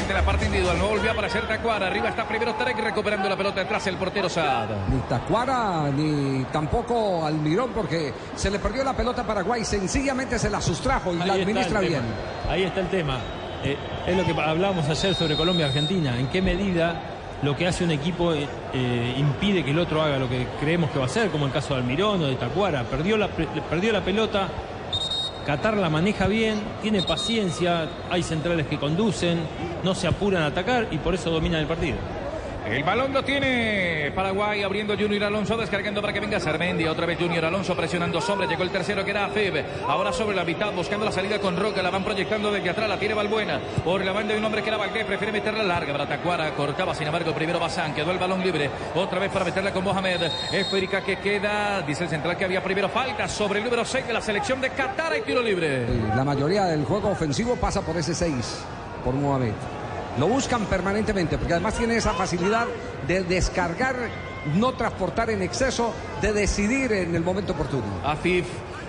[0.05, 1.87] Intenta la parte individual, no volvió a aparecer Tacuara.
[1.87, 4.69] Arriba está primero Tarek recuperando la pelota detrás el portero Saad.
[4.93, 9.65] Ni Tacuara ni tampoco Almirón porque se le perdió la pelota a Paraguay.
[9.65, 12.03] Sencillamente se la sustrajo y la Ahí administra bien.
[12.03, 12.53] tema.
[12.53, 13.19] Ahí está el tema.
[13.65, 16.19] Eh, es lo que hablábamos ayer sobre Colombia-Argentina.
[16.19, 17.01] ¿En qué medida
[17.41, 20.91] lo que hace un equipo eh, eh, impide que el otro haga lo que creemos
[20.91, 22.83] que va a hacer, como el caso de Almirón o de Tacuara?
[22.85, 24.49] Perdió la, pe- perdió la pelota,
[25.45, 29.41] Qatar la maneja bien, tiene paciencia, hay centrales que conducen,
[29.83, 31.97] no se apuran a atacar y por eso dominan el partido.
[32.67, 36.87] El balón lo tiene Paraguay abriendo Junior Alonso, descargando para que venga Sarmendi.
[36.87, 38.47] Otra vez Junior Alonso presionando sobre.
[38.47, 39.63] Llegó el tercero que era Afib.
[39.87, 41.83] Ahora sobre la mitad buscando la salida con Roca.
[41.83, 42.89] La van proyectando desde atrás.
[42.89, 43.61] La tiene Balbuena.
[43.85, 45.05] Por la banda de un hombre que era Valdés.
[45.05, 46.51] Prefiere meterla larga para Tacuara.
[46.53, 47.95] Cortaba sin embargo primero Bazán.
[47.95, 48.71] Quedó el balón libre.
[48.95, 50.23] Otra vez para meterla con Mohamed.
[50.51, 51.83] Esférica que queda.
[51.83, 54.71] Dice el central que había primero falta sobre el número 6 de la selección de
[54.71, 55.13] Qatar.
[55.13, 55.87] Hay tiro libre.
[56.17, 58.65] La mayoría del juego ofensivo pasa por ese 6,
[59.05, 59.53] por Mohamed.
[60.19, 62.67] Lo buscan permanentemente, porque además tiene esa facilidad
[63.07, 63.97] de descargar,
[64.55, 67.85] no transportar en exceso, de decidir en el momento oportuno.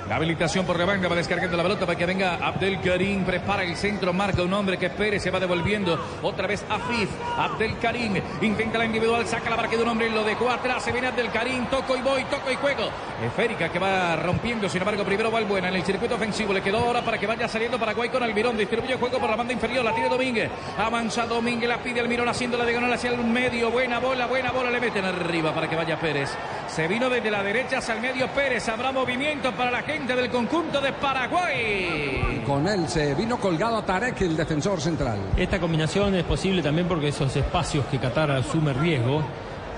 [0.07, 3.23] La habilitación por la banda va descargando la pelota para que venga Abdel Karim.
[3.25, 5.99] Prepara el centro, marca un hombre que Pérez se va devolviendo.
[6.21, 7.09] Otra vez Afif.
[7.35, 10.83] Abdel Karim intenta la individual, saca la marca de un hombre y lo dejó atrás.
[10.83, 12.87] Se viene Abdel Karim, toco y voy, toco y juego.
[13.25, 16.53] Esférica que va rompiendo, sin embargo, primero Valbuena en el circuito ofensivo.
[16.53, 18.57] Le quedó ahora para que vaya saliendo Paraguay con Almirón.
[18.57, 20.51] Distribuye el juego por la banda inferior, la tiene Domínguez.
[20.77, 23.71] Avanza Domínguez, la pide Almirón haciendo la diagonal hacia el medio.
[23.71, 26.29] Buena bola, buena bola, le meten arriba para que vaya Pérez.
[26.67, 28.69] Se vino desde la derecha hacia el medio Pérez.
[28.69, 32.43] Habrá movimiento para la gente del conjunto de Paraguay.
[32.45, 35.17] Con él se vino colgado a Tarek, el defensor central.
[35.37, 39.23] Esta combinación es posible también porque esos espacios que Qatar asume riesgo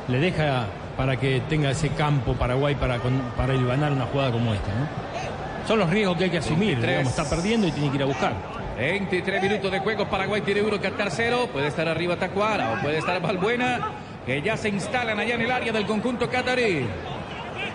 [0.08, 0.66] le deja
[0.98, 3.00] para que tenga ese campo Paraguay para,
[3.38, 4.68] para hilvanar una jugada como esta.
[4.70, 5.68] ¿no?
[5.68, 6.78] Son los riesgos que hay que asumir.
[6.78, 6.90] 23.
[6.90, 8.34] digamos, está perdiendo y tiene que ir a buscar.
[8.78, 11.48] 23 minutos de juego, Paraguay tiene uno, Qatar cero.
[11.54, 13.92] Puede estar arriba Tacuara o puede estar Valbuena,
[14.26, 16.88] que ya se instalan allá en el área del conjunto catarí.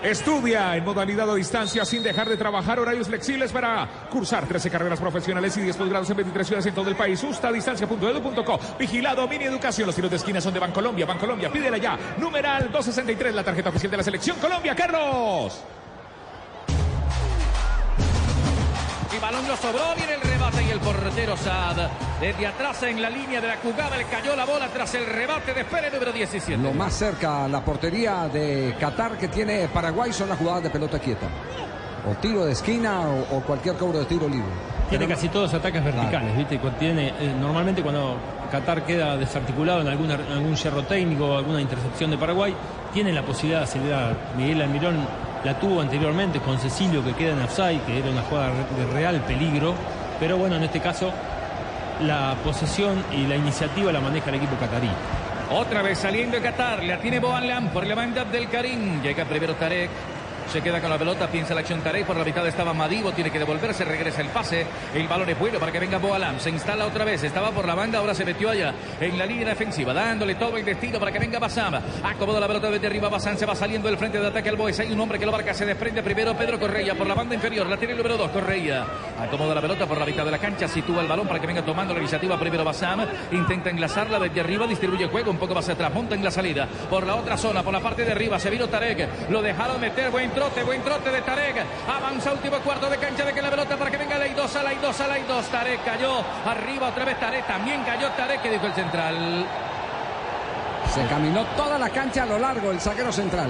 [0.03, 4.99] Estudia en modalidad a distancia sin dejar de trabajar horarios flexibles para cursar 13 carreras
[4.99, 7.23] profesionales y 10 posgrados en 23 ciudades en todo el país.
[7.23, 8.59] Ustadistancia.edu.co.
[8.77, 9.87] Vigilado, mini educación.
[9.87, 11.05] Los tiros de esquina son de Bancolombia.
[11.05, 11.97] Bancolombia, pídela ya.
[12.17, 14.75] Numeral 263, la tarjeta oficial de la selección Colombia.
[14.75, 15.63] Carlos.
[19.23, 21.77] Balón lo sobró, viene el rebate y el portero Saad.
[22.19, 25.53] Desde atrás en la línea de la jugada le cayó la bola tras el rebate
[25.53, 26.61] de Pérez número 17.
[26.61, 30.69] Lo más cerca a la portería de Qatar que tiene Paraguay son las jugadas de
[30.69, 31.27] pelota quieta.
[32.05, 34.51] O tiro de esquina o, o cualquier cobro de tiro libre.
[34.89, 36.59] Tiene Pero- casi todos ataques verticales, ¿viste?
[36.77, 38.17] Tiene, eh, normalmente cuando
[38.51, 42.53] Qatar queda desarticulado en alguna, en algún yerro técnico o alguna intercepción de Paraguay,
[42.93, 44.15] tiene la posibilidad de acelerar.
[44.37, 44.97] Miguel Almirón
[45.43, 49.21] la tuvo anteriormente con Cecilio que queda en offside, que era una jugada de real
[49.21, 49.75] peligro.
[50.19, 51.11] Pero bueno, en este caso
[52.01, 54.89] la posesión y la iniciativa la maneja el equipo catarí.
[55.51, 59.01] Otra vez saliendo de Qatar, la tiene Boalam por la banda del Karim.
[59.01, 59.89] Llega primero Tarek.
[60.51, 62.05] Se queda con la pelota, piensa la acción Tarek.
[62.05, 64.65] Por la mitad estaba Madivo, tiene que devolverse, regresa el pase.
[64.93, 66.39] El balón es bueno para que venga Boalam.
[66.39, 69.47] Se instala otra vez, estaba por la banda, ahora se metió allá en la línea
[69.47, 71.75] defensiva, dándole todo el destino para que venga Basam.
[72.03, 74.79] Acomoda la pelota desde arriba, Basam se va saliendo del frente de ataque al Boys.
[74.79, 77.65] Hay un hombre que lo marca, se desprende primero Pedro Correia por la banda inferior.
[77.67, 78.85] La tiene el número 2, Correia.
[79.19, 81.63] Acomoda la pelota por la mitad de la cancha, sitúa el balón para que venga
[81.63, 83.05] tomando la iniciativa primero Basam.
[83.31, 86.67] Intenta enlazarla desde arriba, distribuye juego un poco más atrás, monta en la salida.
[86.89, 89.29] Por la otra zona, por la parte de arriba, se vino Tarek.
[89.29, 91.65] Lo dejaron meter, buen trote, buen trote de Tarek.
[91.87, 94.63] Avanza último cuarto de cancha de que la pelota para que venga la 2 a
[94.63, 95.45] la 2 a la 2.
[95.45, 99.45] Tarek cayó arriba otra vez Tarek, también cayó Tarek, que dijo el central.
[100.93, 103.49] Se caminó toda la cancha a lo largo el zaguero central.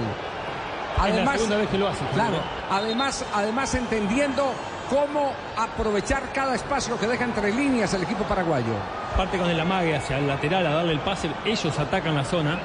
[1.06, 2.04] es la segunda vez que lo hace.
[2.14, 2.38] Claro,
[2.70, 4.52] además, además entendiendo
[4.88, 8.74] cómo aprovechar cada espacio que deja entre líneas el equipo paraguayo.
[9.16, 12.58] Parte con el amague hacia el lateral a darle el pase, ellos atacan la zona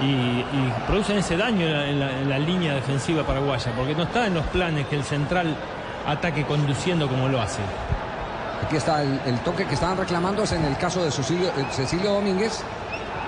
[0.00, 3.94] y, y producen ese daño en la, en la- en la línea defensiva paraguaya, porque
[3.94, 5.54] no está en los planes que el central
[6.06, 7.60] ataque conduciendo como lo hace.
[8.64, 11.66] Aquí está el, el toque que estaban reclamando, es en el caso de Cecilio, eh,
[11.70, 12.62] Cecilio Domínguez.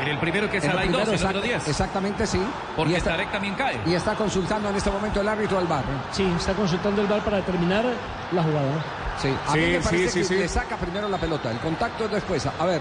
[0.01, 1.69] En el primero que es el la 2, primero, el número exact- 10.
[1.69, 2.43] Exactamente, sí.
[2.75, 3.81] Porque y, está, Tarek también cae.
[3.87, 5.85] y está consultando en este momento el árbitro del bar.
[6.11, 7.85] Sí, está consultando el VAR para determinar
[8.33, 8.73] la jugada.
[9.21, 10.35] Sí, a Sí, mí me sí, parece sí, que sí.
[10.37, 12.45] le saca primero la pelota, el contacto es después.
[12.47, 12.81] A ver,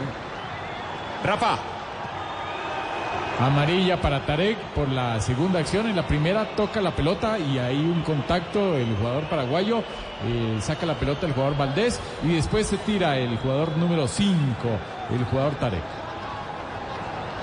[1.23, 1.57] Rafa.
[3.39, 5.87] Amarilla para Tarek por la segunda acción.
[5.87, 8.75] En la primera toca la pelota y hay un contacto.
[8.77, 13.37] El jugador paraguayo eh, saca la pelota el jugador Valdés y después se tira el
[13.37, 14.35] jugador número 5,
[15.11, 15.83] el jugador Tarek.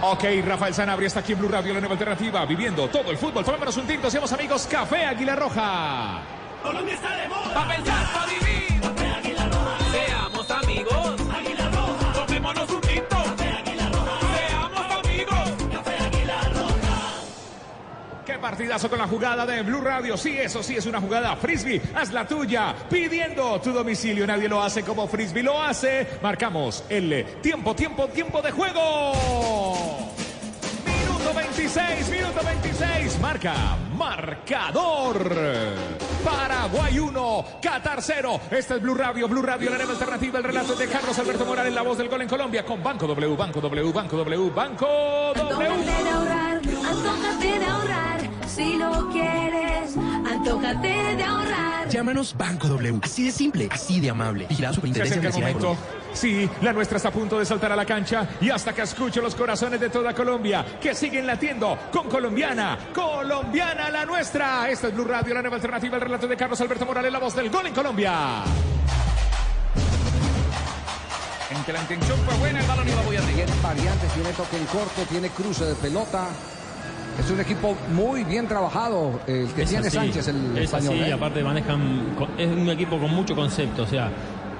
[0.01, 3.44] Ok, Rafael Sanabria está aquí en Blue Radio, la nueva alternativa, viviendo todo el fútbol.
[3.44, 6.20] Tomémonos un tinto, seamos amigos, Café Águila Roja.
[6.62, 7.55] Colombia está de moda.
[7.55, 8.81] Pa' pensar, pa' vivir.
[8.81, 9.79] Café Águila Roja.
[9.90, 11.20] Seamos amigos.
[11.37, 12.12] Águila Roja.
[12.27, 12.88] Tomémonos un
[18.48, 20.16] partidazo con la jugada de Blue Radio.
[20.16, 21.82] Sí, eso sí es una jugada frisbee.
[21.94, 22.74] Haz la tuya.
[22.88, 24.26] Pidiendo tu domicilio.
[24.26, 26.06] Nadie lo hace como frisbee lo hace.
[26.22, 29.12] Marcamos el tiempo, tiempo, tiempo de juego.
[30.87, 33.20] Minuto 26, minuto 26.
[33.20, 35.30] Marca, marcador.
[36.24, 38.40] Paraguay 1, Qatar 0.
[38.50, 40.38] Este es Blue Radio, Blue Radio, la nueva alternativa.
[40.38, 43.37] El relato de Carlos Alberto Morales, la voz del gol en Colombia con Banco W,
[43.37, 44.87] Banco W, Banco W, Banco
[45.34, 45.68] W.
[46.88, 47.66] Antójate de
[48.58, 51.88] si lo quieres, antójate de ahorrar.
[51.88, 52.98] Llámanos Banco W.
[53.02, 54.46] Así de simple, así de amable.
[54.48, 55.58] Vigilado Superintendencia de momento.
[55.60, 56.12] Colombia.
[56.12, 59.20] Sí, la nuestra está a punto de saltar a la cancha y hasta que escucho
[59.20, 64.68] los corazones de toda Colombia que siguen latiendo con colombiana, colombiana la nuestra.
[64.68, 67.36] Esta es Blue Radio, la nueva alternativa, el relato de Carlos Alberto Morales, la voz
[67.36, 68.42] del gol en Colombia.
[71.54, 73.34] Aunque la intención fue buena, el balón iba muy arriba.
[73.36, 76.28] Tiene variantes, tiene toque en corto, tiene cruce de pelota.
[77.18, 80.94] Es un equipo muy bien trabajado el que Es tiene así, Sánchez, el es español.
[81.00, 81.12] así, ¿eh?
[81.12, 84.09] aparte manejan, es un equipo con mucho concepto, o sea,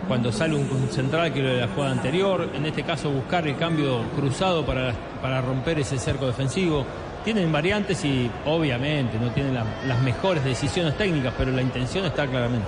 [0.09, 3.57] cuando sale un, central que lo de la jugada anterior, en este caso buscar el
[3.57, 4.93] cambio cruzado para,
[5.23, 6.85] para romper ese cerco defensivo.
[7.25, 12.27] Tienen variantes y obviamente no tienen la- las mejores decisiones técnicas, pero la intención está
[12.27, 12.67] claramente.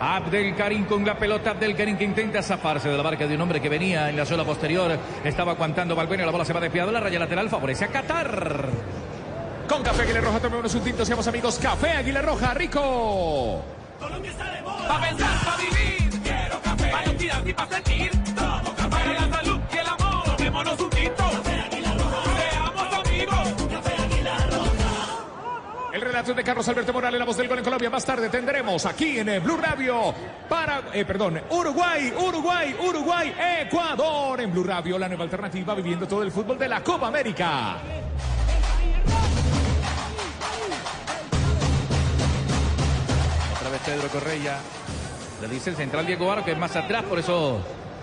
[0.00, 1.50] Abdel Karim con la pelota.
[1.50, 4.24] Abdel Karim que intenta zafarse de la marca de un hombre que venía en la
[4.24, 4.96] zona posterior.
[5.24, 6.24] Estaba aguantando Balbuena.
[6.24, 6.92] La bola se va desviada.
[6.92, 8.68] La raya lateral favorece a Qatar.
[9.68, 11.58] Con Café Aguilar Roja tomémonos un tinto, seamos amigos.
[11.60, 13.62] Café Aguilar Roja, rico.
[13.98, 16.90] Pa' pensar, pa' vivir, quiero café.
[16.90, 18.88] Pa' tirar y pa' sentir, tomo café.
[18.88, 21.24] Para la salud y el amor, tomémonos un tinto.
[21.42, 23.48] Seamos amigos.
[25.92, 27.90] El relato de Carlos Alberto Morales, la voz del gol en Colombia.
[27.90, 30.14] Más tarde tendremos aquí en eh, Blue Radio
[30.48, 34.40] para, eh, perdón, Uruguay, Uruguay, Uruguay, Ecuador.
[34.40, 37.76] En Blue Radio, la nueva alternativa viviendo todo el fútbol de la Copa América.
[43.84, 44.58] Pedro Correia.
[45.40, 47.60] Le dice el central Diego Aro que es más atrás, por eso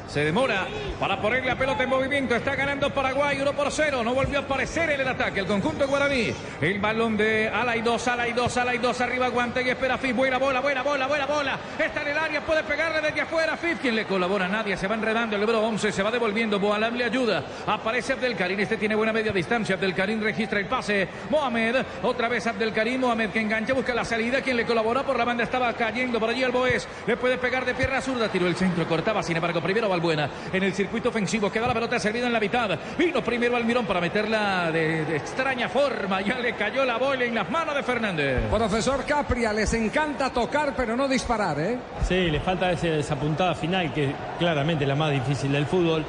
[0.08, 0.68] se demora
[1.00, 2.36] para poner la pelota en movimiento.
[2.36, 4.04] Está ganando Paraguay 1 por 0.
[4.04, 5.42] No volvió a aparecer en el ataque.
[5.42, 6.34] El conjunto guaraní.
[6.62, 9.02] El balón de Alay 2, Alay 2, Alay 2.
[9.02, 10.16] Arriba aguanta y espera Fif.
[10.16, 11.60] Buena bola, buena bola, buena bola.
[11.78, 12.42] Está en el área.
[12.42, 13.58] Puede pegarle desde afuera.
[13.58, 14.48] Fif, quien le colabora.
[14.48, 14.78] Nadie.
[14.78, 15.36] Se va enredando.
[15.36, 16.60] El número 11 se va devolviendo.
[16.60, 17.44] Boalam le ayuda.
[17.68, 18.60] Aparece Abdelkarim.
[18.60, 19.76] Este tiene buena media distancia.
[19.76, 21.08] Abdelkarim registra el pase.
[21.30, 21.78] Mohamed.
[22.04, 23.02] Otra vez Abdelkarim.
[23.02, 23.74] Mohamed que engancha.
[23.74, 24.42] Busca la salida.
[24.42, 26.88] Quien le colabora por la banda estaba cayendo por allí el Boés.
[27.08, 28.30] Le puede pegar de pierna zurda.
[28.30, 28.88] Tiró el centro.
[28.88, 29.24] Cortaba.
[29.24, 30.30] Sin embargo, primero Valbuena.
[30.52, 31.52] En el circuito ofensivo.
[31.52, 32.70] Queda la pelota servida en la mitad.
[32.98, 36.22] Vino primero Almirón para meterla de, de extraña forma.
[36.22, 38.42] Ya le cayó la bola en las manos de Fernández.
[38.52, 41.78] Profesor Capria, les encanta tocar pero no disparar, ¿eh?
[42.08, 46.04] Sí, le falta ese- esa puntada final que claramente es la más difícil del fútbol,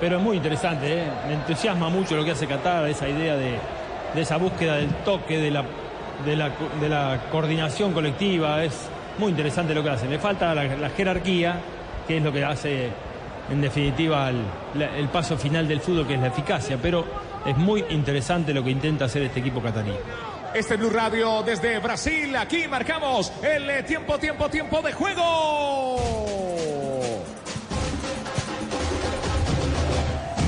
[0.00, 1.06] pero es muy interesante, ¿eh?
[1.26, 3.56] me entusiasma mucho lo que hace Qatar, esa idea de,
[4.14, 5.64] de esa búsqueda del toque, de la,
[6.24, 10.06] de, la, co- de la coordinación colectiva, es muy interesante lo que hace.
[10.08, 11.56] Le falta la, la jerarquía,
[12.06, 12.88] que es lo que hace
[13.50, 17.04] en definitiva el, paso final del fútbol, que es la eficacia, pero
[17.44, 19.92] es muy interesante lo que intenta hacer este equipo catarí.
[20.54, 22.34] Este es Blue Radio desde Brasil.
[22.36, 25.96] Aquí marcamos el eh, tiempo, tiempo, tiempo de juego.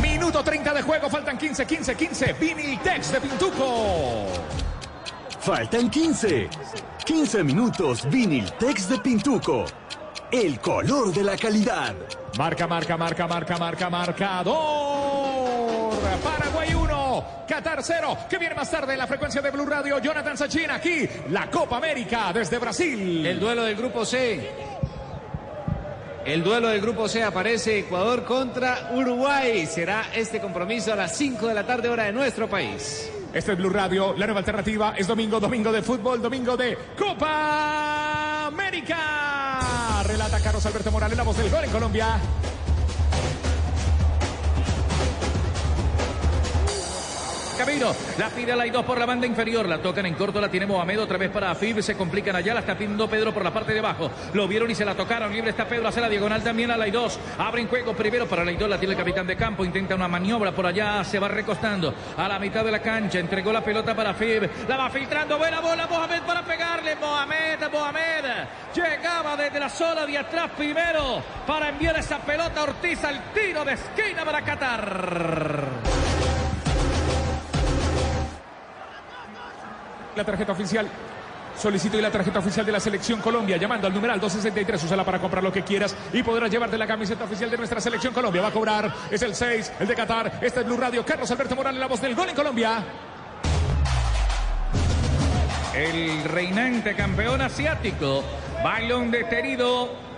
[0.01, 2.33] Minuto 30 de juego, faltan 15, 15, 15.
[2.35, 4.27] Viniltex de Pintuco.
[5.41, 6.49] Faltan 15.
[7.05, 9.65] 15 minutos Viniltex de Pintuco.
[10.33, 11.95] El color de la calidad.
[12.39, 14.55] Marca, marca, marca, marca, marca, marcador.
[16.25, 18.17] Paraguay 1, Qatar 0.
[18.31, 19.99] Que viene más tarde en la frecuencia de Blue Radio.
[19.99, 21.07] Jonathan Sachin aquí.
[21.29, 23.27] La Copa América desde Brasil.
[23.27, 24.51] El duelo del grupo C.
[26.25, 29.67] El duelo del grupo C aparece Ecuador contra Uruguay.
[29.67, 33.11] Será este compromiso a las 5 de la tarde hora de nuestro país.
[33.35, 34.95] Este es Blue Radio, la nueva alternativa.
[34.97, 39.42] Es domingo, domingo de fútbol, domingo de Copa América.
[40.13, 42.21] Relata Carlos Alberto Morales, la voz del gol en Colombia.
[47.65, 50.67] Camino, la pide la 2 por la banda inferior, la tocan en corto, la tiene
[50.67, 53.73] Mohamed otra vez para Afib, se complican allá, la está pidiendo Pedro por la parte
[53.73, 56.73] de abajo, lo vieron y se la tocaron, libre está Pedro, hace la diagonal también
[56.73, 59.65] a la 2, abren juego primero para la 2, la tiene el capitán de campo,
[59.65, 63.53] intenta una maniobra por allá, se va recostando a la mitad de la cancha, entregó
[63.53, 68.25] la pelota para Afib, la va filtrando, buena bola Mohamed para pegarle, Mohamed, Mohamed,
[68.75, 73.65] llegaba desde la zona de atrás primero para enviar esa pelota a Ortiz al tiro
[73.65, 76.32] de esquina para Qatar.
[80.17, 80.87] La tarjeta oficial.
[81.57, 85.19] Solicito y la tarjeta oficial de la Selección Colombia, llamando al numeral 263, úsala para
[85.19, 88.41] comprar lo que quieras y podrás llevarte la camiseta oficial de nuestra Selección Colombia.
[88.41, 91.55] Va a cobrar, es el 6, el de Qatar, este es Blue Radio, Carlos Alberto
[91.55, 92.85] Morales, la voz del gol en Colombia.
[95.75, 98.23] el reinante campeón asiático.
[98.63, 100.12] Balón detenido.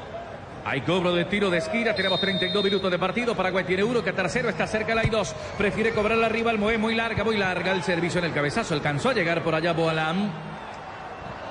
[0.66, 3.34] Hay cobro de tiro de esquina, tenemos 32 minutos de partido.
[3.34, 5.34] Paraguay tiene uno, Qatar cero, está cerca la hay dos.
[5.58, 7.72] Prefiere cobrar la rival, Moé muy larga, muy larga.
[7.72, 10.30] El servicio en el cabezazo alcanzó a llegar por allá Boalam.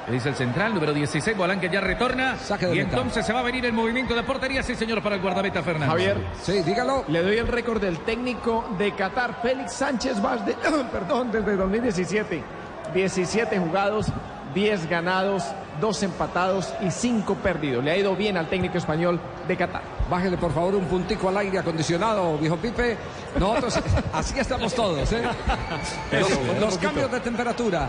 [0.09, 2.36] Dice el central, número 16, Boalán que ya retorna.
[2.49, 2.82] y meta.
[2.82, 5.89] entonces se va a venir el movimiento de portería, sí señor, para el guardameta Fernández.
[5.89, 6.18] Javier.
[6.41, 7.05] Sí, dígalo.
[7.07, 10.53] Le doy el récord del técnico de Qatar, Félix Sánchez Vaz, de,
[10.91, 12.43] perdón, desde 2017.
[12.93, 14.07] 17 jugados,
[14.54, 15.43] 10 ganados,
[15.82, 17.84] 2 empatados y 5 perdidos.
[17.84, 19.82] Le ha ido bien al técnico español de Qatar.
[20.10, 22.97] Bájele por favor un puntico al aire acondicionado, viejo Pipe.
[23.39, 23.80] Nosotros
[24.14, 25.24] así estamos todos, ¿eh?
[26.12, 27.88] Los, los cambios de temperatura.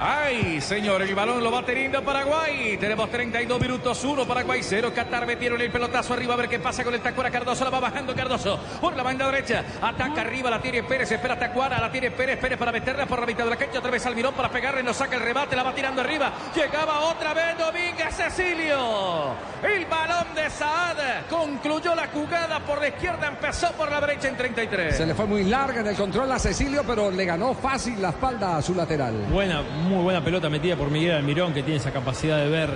[0.00, 2.76] Ay, señor, el balón lo va teniendo Paraguay.
[2.78, 5.26] Tenemos 32 minutos, 1 Paraguay, 0 Qatar.
[5.26, 7.64] Metieron el pelotazo arriba a ver qué pasa con el Tacuara Cardoso.
[7.64, 9.64] La va bajando Cardoso por la banda derecha.
[9.82, 11.10] Ataca arriba, la tiene Pérez.
[11.10, 12.38] Espera Tacuara, la tiene Pérez.
[12.38, 13.80] Pérez para meterla por la mitad de la cancha.
[13.80, 14.84] Otra vez Almirón para pegarle.
[14.84, 16.32] No saca el remate, la va tirando arriba.
[16.54, 19.32] Llegaba otra vez Domínguez Cecilio.
[19.62, 23.26] El balón de Saad concluyó la jugada por la izquierda.
[23.26, 24.96] Empezó por la derecha en 33.
[24.96, 28.10] Se le fue muy larga en el control a Cecilio, pero le ganó fácil la
[28.10, 29.14] espalda a su lateral.
[29.30, 32.70] Buena, muy buena pelota metida por Miguel Almirón, que tiene esa capacidad de ver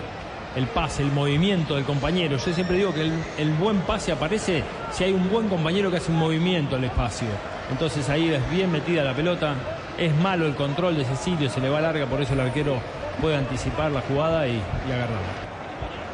[0.57, 2.37] el pase, el movimiento del compañero.
[2.37, 6.11] Yo siempre digo que el, buen pase aparece si hay un buen compañero que hace
[6.11, 7.29] un movimiento al espacio.
[7.71, 9.55] Entonces ahí es bien metida la pelota.
[9.99, 12.77] Es malo el control de Cecilio, se le va larga, por eso el arquero
[13.21, 14.53] puede anticipar la jugada y,
[14.89, 15.53] y agarrarla.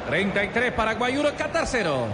[0.09, 2.07] 33 Paraguay 1, Qatar 0.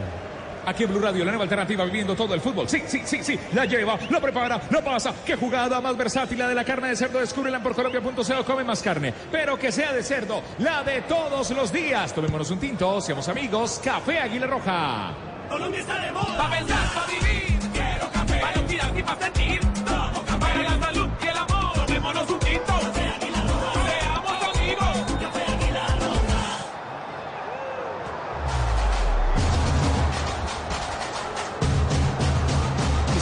[0.66, 2.68] Aquí en Blue Radio, la nueva alternativa viviendo todo el fútbol.
[2.68, 3.38] Sí, sí, sí, sí.
[3.52, 5.14] La lleva, la prepara, la pasa.
[5.24, 7.18] Qué jugada más versátil la de la carne de cerdo.
[7.20, 8.44] Descúbrela por Colombia.co.
[8.44, 9.12] Come más carne.
[9.30, 10.42] Pero que sea de cerdo.
[10.58, 12.12] La de todos los días.
[12.14, 13.00] Tomémonos un tinto.
[13.00, 13.80] Seamos amigos.
[13.82, 15.12] Café Águila Roja.
[15.48, 16.36] Colombia está de moda.
[16.38, 17.58] Pa' pensar, pa' vivir.
[17.72, 18.40] Quiero café.
[18.40, 19.63] Para tirar y pa' sentir.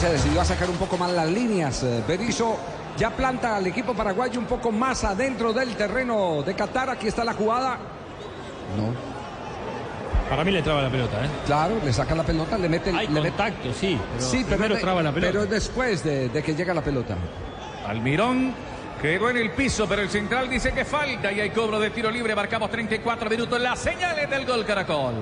[0.03, 1.81] Se decidió a sacar un poco más las líneas.
[1.83, 2.57] Eh, Berizzo
[2.97, 6.89] ya planta al equipo paraguayo un poco más adentro del terreno de Qatar.
[6.89, 7.77] Aquí está la jugada.
[8.75, 8.93] No.
[10.29, 11.29] Para mí le traba la pelota, ¿eh?
[11.45, 13.97] Claro, le saca la pelota, le mete el Hay le contacto, sí.
[14.17, 15.31] Pero sí, pero, primero de- traba la pelota.
[15.31, 17.15] pero después de, de que llega la pelota.
[17.87, 18.53] Almirón
[19.01, 22.11] quedó en el piso, pero el central dice que falta y hay cobro de tiro
[22.11, 22.35] libre.
[22.35, 23.61] Marcamos 34 minutos.
[23.61, 25.13] Las señales del gol Caracol.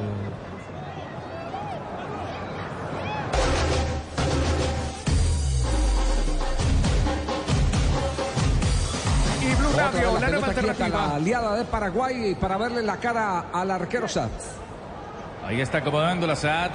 [9.88, 14.30] Otra Radio, vez la aliada de Paraguay para verle la cara al arquero Sad.
[15.46, 16.72] Ahí está acomodando la SAT.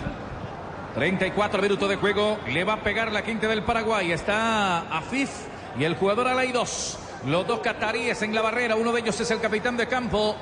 [0.95, 2.39] 34 minutos de juego.
[2.49, 4.11] Le va a pegar la quinta del Paraguay.
[4.11, 5.31] Está Afif
[5.79, 6.99] y el jugador Alay 2.
[7.27, 8.75] Los dos cataríes en la barrera.
[8.75, 10.35] Uno de ellos es el capitán de campo.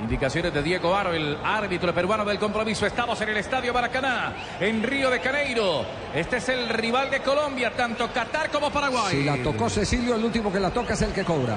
[0.00, 2.86] Indicaciones de Diego Aro, el árbitro peruano del compromiso.
[2.86, 5.84] Estamos en el estadio Maracaná, en Río de Janeiro.
[6.14, 9.16] Este es el rival de Colombia, tanto Qatar como Paraguay.
[9.16, 11.56] Si la tocó Cecilio, el último que la toca es el que cobra.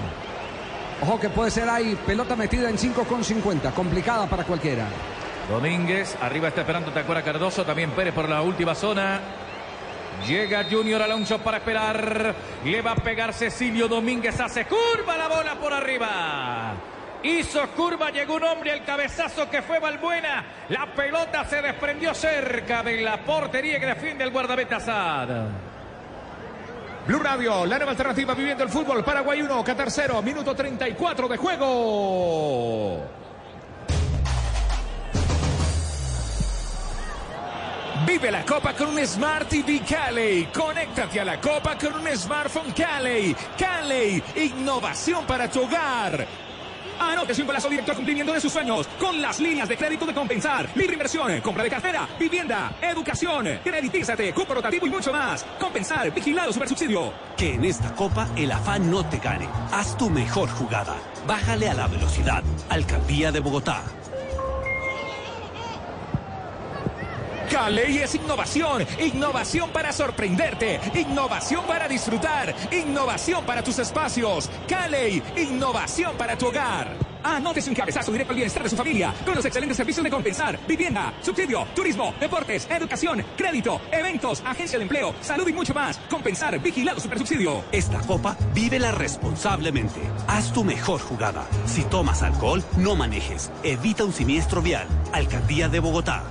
[1.01, 3.73] Ojo que puede ser ahí pelota metida en 5,50.
[3.73, 4.85] Complicada para cualquiera.
[5.49, 9.19] Domínguez, arriba está esperando Tacuara Cardoso, también Pérez por la última zona.
[10.27, 12.35] Llega Junior Alonso para esperar.
[12.63, 16.73] Le va a pegar Cecilio Domínguez, hace curva la bola por arriba.
[17.23, 20.45] Hizo curva, llegó un hombre al cabezazo que fue Balbuena.
[20.69, 25.29] La pelota se desprendió cerca de la portería que defiende el guardameta Sad.
[27.07, 29.03] Blue Radio, la nueva alternativa viviendo el fútbol.
[29.03, 33.01] Paraguay 1, Qatar 0, minuto 34 de juego.
[38.05, 40.47] Vive la Copa con un Smart TV Cali.
[40.53, 43.35] Conéctate a la Copa con un smartphone Cali.
[43.57, 46.27] Cali, innovación para tu hogar.
[47.01, 50.13] Anote un golazo directo al cumplimiento de sus sueños con las líneas de crédito de
[50.13, 50.69] compensar.
[50.75, 55.43] Libre inversión, compra de cartera, vivienda, educación, creditízate, cupo rotativo y mucho más.
[55.59, 57.11] Compensar, vigilado super subsidio.
[57.35, 59.49] Que en esta copa el afán no te gane.
[59.71, 60.95] Haz tu mejor jugada.
[61.25, 62.43] Bájale a la velocidad.
[62.69, 63.83] Alcaldía de Bogotá.
[67.51, 74.49] Caley es innovación, innovación para sorprenderte, innovación para disfrutar, innovación para tus espacios.
[74.69, 76.95] Caley, innovación para tu hogar.
[77.21, 80.57] Anótese un cabezazo directo al bienestar de su familia con los excelentes servicios de compensar,
[80.65, 85.97] vivienda, subsidio, turismo, deportes, educación, crédito, eventos, agencia de empleo, salud y mucho más.
[86.09, 87.65] Compensar, vigilado supersubsidio.
[87.73, 89.99] Esta copa vívela responsablemente.
[90.25, 91.45] Haz tu mejor jugada.
[91.65, 93.51] Si tomas alcohol, no manejes.
[93.61, 94.87] Evita un siniestro vial.
[95.11, 96.23] Alcaldía de Bogotá.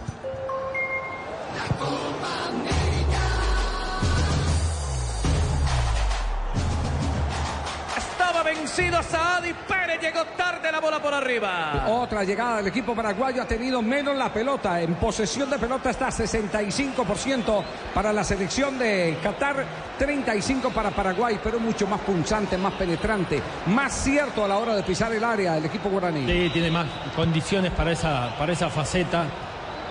[8.70, 11.86] Vencido Saad y Pérez llegó tarde la bola por arriba.
[11.88, 14.80] Otra llegada del equipo paraguayo ha tenido menos la pelota.
[14.80, 17.62] En posesión de pelota está 65%
[17.92, 19.64] para la selección de Qatar,
[19.98, 24.82] 35% para Paraguay, pero mucho más punzante, más penetrante, más cierto a la hora de
[24.84, 26.26] pisar el área del equipo guaraní.
[26.26, 29.24] Sí, tiene más condiciones para esa, para esa faceta.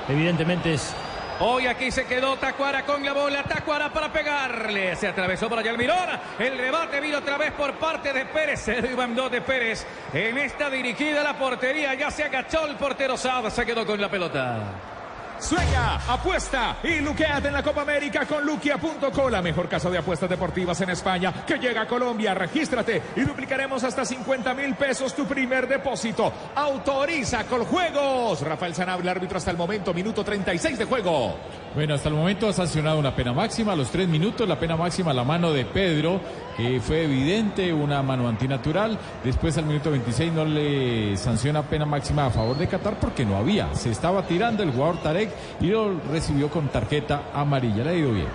[0.07, 0.93] Evidentemente es
[1.41, 3.43] Hoy aquí se quedó Tacuara con la bola.
[3.43, 4.95] Tacuara para pegarle.
[4.97, 6.09] Se atravesó por allá el Mirón.
[6.37, 8.59] El rebate vino otra vez por parte de Pérez.
[8.59, 9.85] Se mandó de Pérez.
[10.13, 11.93] En esta dirigida la portería.
[11.93, 13.49] Ya se agachó el portero Saad.
[13.51, 14.98] Se quedó con la pelota.
[15.39, 20.29] Sueña, apuesta y luqueate en la Copa América con luquia.co, la mejor casa de apuestas
[20.29, 22.33] deportivas en España que llega a Colombia.
[22.33, 26.31] Regístrate y duplicaremos hasta 50 mil pesos tu primer depósito.
[26.55, 28.41] Autoriza con juegos.
[28.41, 31.37] Rafael Sanabria, árbitro hasta el momento, minuto 36 de juego.
[31.73, 35.11] Bueno, hasta el momento ha sancionado una pena máxima los tres minutos, la pena máxima
[35.11, 36.19] a la mano de Pedro,
[36.59, 38.97] que fue evidente, una mano antinatural.
[39.23, 43.37] Después al minuto 26 no le sanciona pena máxima a favor de Qatar porque no
[43.37, 43.73] había.
[43.75, 45.31] Se estaba tirando el jugador Tarek
[45.61, 47.83] y lo recibió con tarjeta amarilla.
[47.85, 48.27] Le ha ido bien.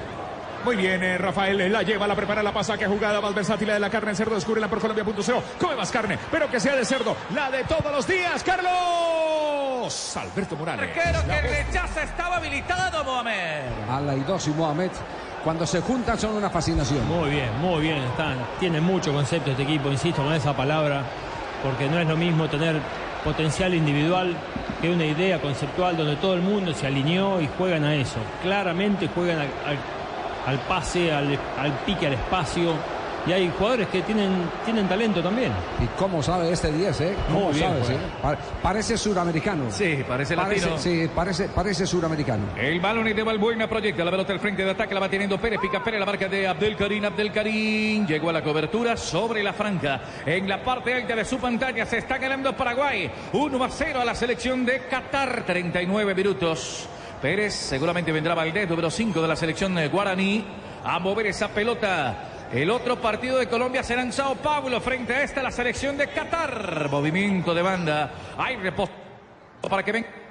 [0.64, 3.74] Muy bien, eh, Rafael la lleva, la prepara, la pasa, que jugada más versátil la
[3.74, 4.34] de la carne en cerdo.
[4.34, 5.42] Descúbrela por Colombia.co.
[5.60, 7.14] Come más carne, pero que sea de cerdo.
[7.34, 10.88] La de todos los días, Carlos Alberto Morales.
[10.88, 13.64] Arquero La que rechaza estaba habilitado Mohamed.
[13.90, 14.90] Alaidos y Mohamed,
[15.44, 17.06] cuando se juntan son una fascinación.
[17.06, 17.98] Muy bien, muy bien.
[17.98, 21.02] Están, tiene mucho concepto este equipo, insisto con esa palabra,
[21.62, 22.80] porque no es lo mismo tener
[23.22, 24.34] potencial individual
[24.80, 28.16] que una idea conceptual donde todo el mundo se alineó y juegan a eso.
[28.42, 29.38] Claramente juegan
[30.46, 32.72] al, pase, al, al pique, al espacio.
[33.26, 34.30] Y hay jugadores que tienen,
[34.66, 35.50] tienen talento también.
[35.82, 37.14] ¿Y cómo sabe este 10, eh?
[37.28, 37.94] ¿Cómo Muy bien, sabe, sí?
[38.20, 39.64] Pa- Parece suramericano.
[39.70, 40.76] Sí, parece latino.
[40.78, 42.42] Sí, parece, parece suramericano.
[42.56, 45.38] El balón es de Balbuena, proyecta la pelota al frente de ataque, la va teniendo
[45.38, 50.00] Pérez, pica Pérez, la marca de Abdelkarim, Abdelkarim, llegó a la cobertura sobre la franja.
[50.26, 54.04] En la parte alta de su pantalla se está ganando Paraguay, 1 a 0 a
[54.04, 56.86] la selección de Qatar, 39 minutos.
[57.22, 60.44] Pérez seguramente vendrá Valdés, número 5 de la selección eh, guaraní,
[60.84, 62.32] a mover esa pelota.
[62.52, 66.08] El otro partido de Colombia será en Sao Paulo, frente a esta la selección de
[66.08, 66.88] Qatar.
[66.90, 68.92] Movimiento de banda, hay reposo
[69.68, 70.23] para que venga.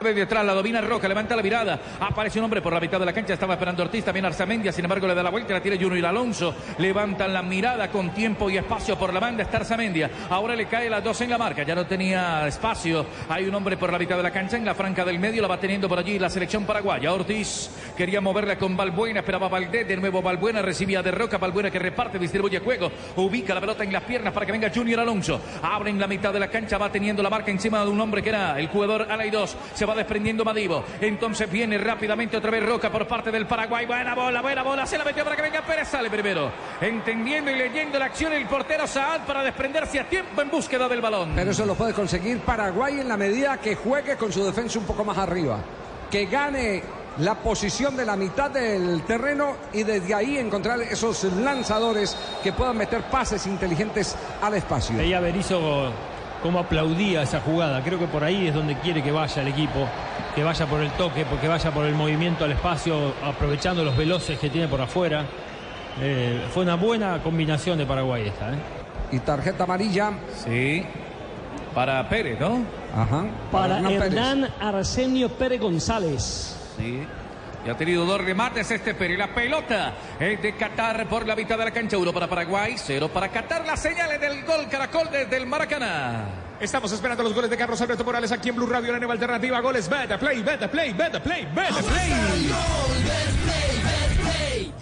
[0.00, 1.80] De detrás la domina Roca, levanta la mirada.
[1.98, 3.34] Aparece un hombre por la mitad de la cancha.
[3.34, 4.70] Estaba esperando Ortiz, también Arzamendia.
[4.70, 6.54] Sin embargo, le da la vuelta, la tira Junior Alonso.
[6.78, 9.42] Levantan la mirada con tiempo y espacio por la banda.
[9.42, 10.08] Está Arzamendia.
[10.30, 11.64] Ahora le cae las dos en la marca.
[11.64, 13.06] Ya no tenía espacio.
[13.28, 14.56] Hay un hombre por la mitad de la cancha.
[14.56, 17.12] En la franca del medio la va teniendo por allí la selección paraguaya.
[17.12, 19.18] Ortiz quería moverla con Balbuena.
[19.18, 19.88] Esperaba Valdés.
[19.88, 21.38] De nuevo Balbuena recibía de Roca.
[21.38, 22.92] Balbuena que reparte, distribuye juego.
[23.16, 25.40] Ubica la pelota en las piernas para que venga Junior Alonso.
[25.60, 26.78] Abre en la mitad de la cancha.
[26.78, 29.56] Va teniendo la marca encima de un hombre que era el jugador Alay 2.
[29.74, 30.84] Se va desprendiendo Madivo.
[31.00, 33.86] Entonces viene rápidamente otra vez Roca por parte del Paraguay.
[33.86, 34.86] Buena bola, buena bola.
[34.86, 35.88] Se la metió para que venga Pérez.
[35.88, 36.50] Sale primero.
[36.80, 41.00] Entendiendo y leyendo la acción el portero Saad para desprenderse a tiempo en búsqueda del
[41.00, 41.32] balón.
[41.34, 44.84] Pero eso lo puede conseguir Paraguay en la medida que juegue con su defensa un
[44.84, 45.58] poco más arriba.
[46.10, 46.82] Que gane
[47.18, 52.76] la posición de la mitad del terreno y desde ahí encontrar esos lanzadores que puedan
[52.76, 54.96] meter pases inteligentes al espacio.
[54.96, 55.92] Veía Berizzo
[56.42, 57.82] cómo aplaudía esa jugada.
[57.82, 59.86] Creo que por ahí es donde quiere que vaya el equipo,
[60.34, 64.38] que vaya por el toque, que vaya por el movimiento al espacio, aprovechando los veloces
[64.38, 65.24] que tiene por afuera.
[66.00, 68.52] Eh, fue una buena combinación de Paraguay esta.
[68.52, 68.58] ¿eh?
[69.12, 70.12] Y tarjeta amarilla.
[70.44, 70.84] Sí.
[71.74, 72.62] Para Pérez, ¿no?
[72.96, 73.24] Ajá.
[73.50, 74.12] Para Hernán Pérez.
[74.12, 76.56] Hernán Arsenio Pérez González.
[76.76, 77.00] Sí.
[77.64, 79.18] Y ha tenido dos remates este Pérez.
[79.18, 81.98] La pelota es de Qatar por la mitad de la cancha.
[81.98, 83.66] Uno para Paraguay, cero para Qatar.
[83.66, 86.24] Las señales del gol Caracol desde el Maracaná.
[86.60, 89.60] Estamos esperando los goles de Carlos Alberto Morales aquí en Blue Radio, la nueva alternativa.
[89.60, 92.87] Goles, beta play, beta play, beta play, beta play.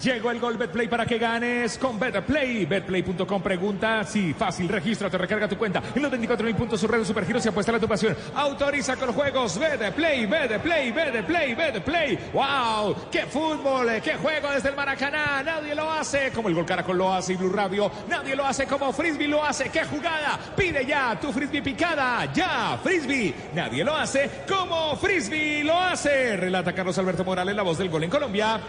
[0.07, 2.65] Llegó el gol Betplay para que ganes con Betplay.
[2.65, 5.83] Betplay.com pregunta si fácil, regístrate, recarga tu cuenta.
[5.97, 8.17] En los 24 mil puntos su red de supergiros y apuesta a tu pasión.
[8.37, 12.19] Autoriza con juegos Betplay, Betplay, Betplay, Betplay.
[12.33, 12.95] ¡Wow!
[13.11, 14.01] ¡Qué fútbol!
[14.01, 15.43] ¡Qué juego desde el Maracaná!
[15.43, 17.91] Nadie lo hace como el Gol Caracol lo hace y Blue Radio.
[18.09, 19.71] Nadie lo hace como Frisbee lo hace.
[19.71, 20.39] ¡Qué jugada!
[20.57, 22.33] Pide ya tu Frisbee picada.
[22.33, 22.79] ¡Ya!
[22.81, 23.35] Frisbee.
[23.57, 26.37] Nadie lo hace como Frisbee lo hace.
[26.37, 28.61] Relata Carlos Alberto Morales, la voz del gol en Colombia.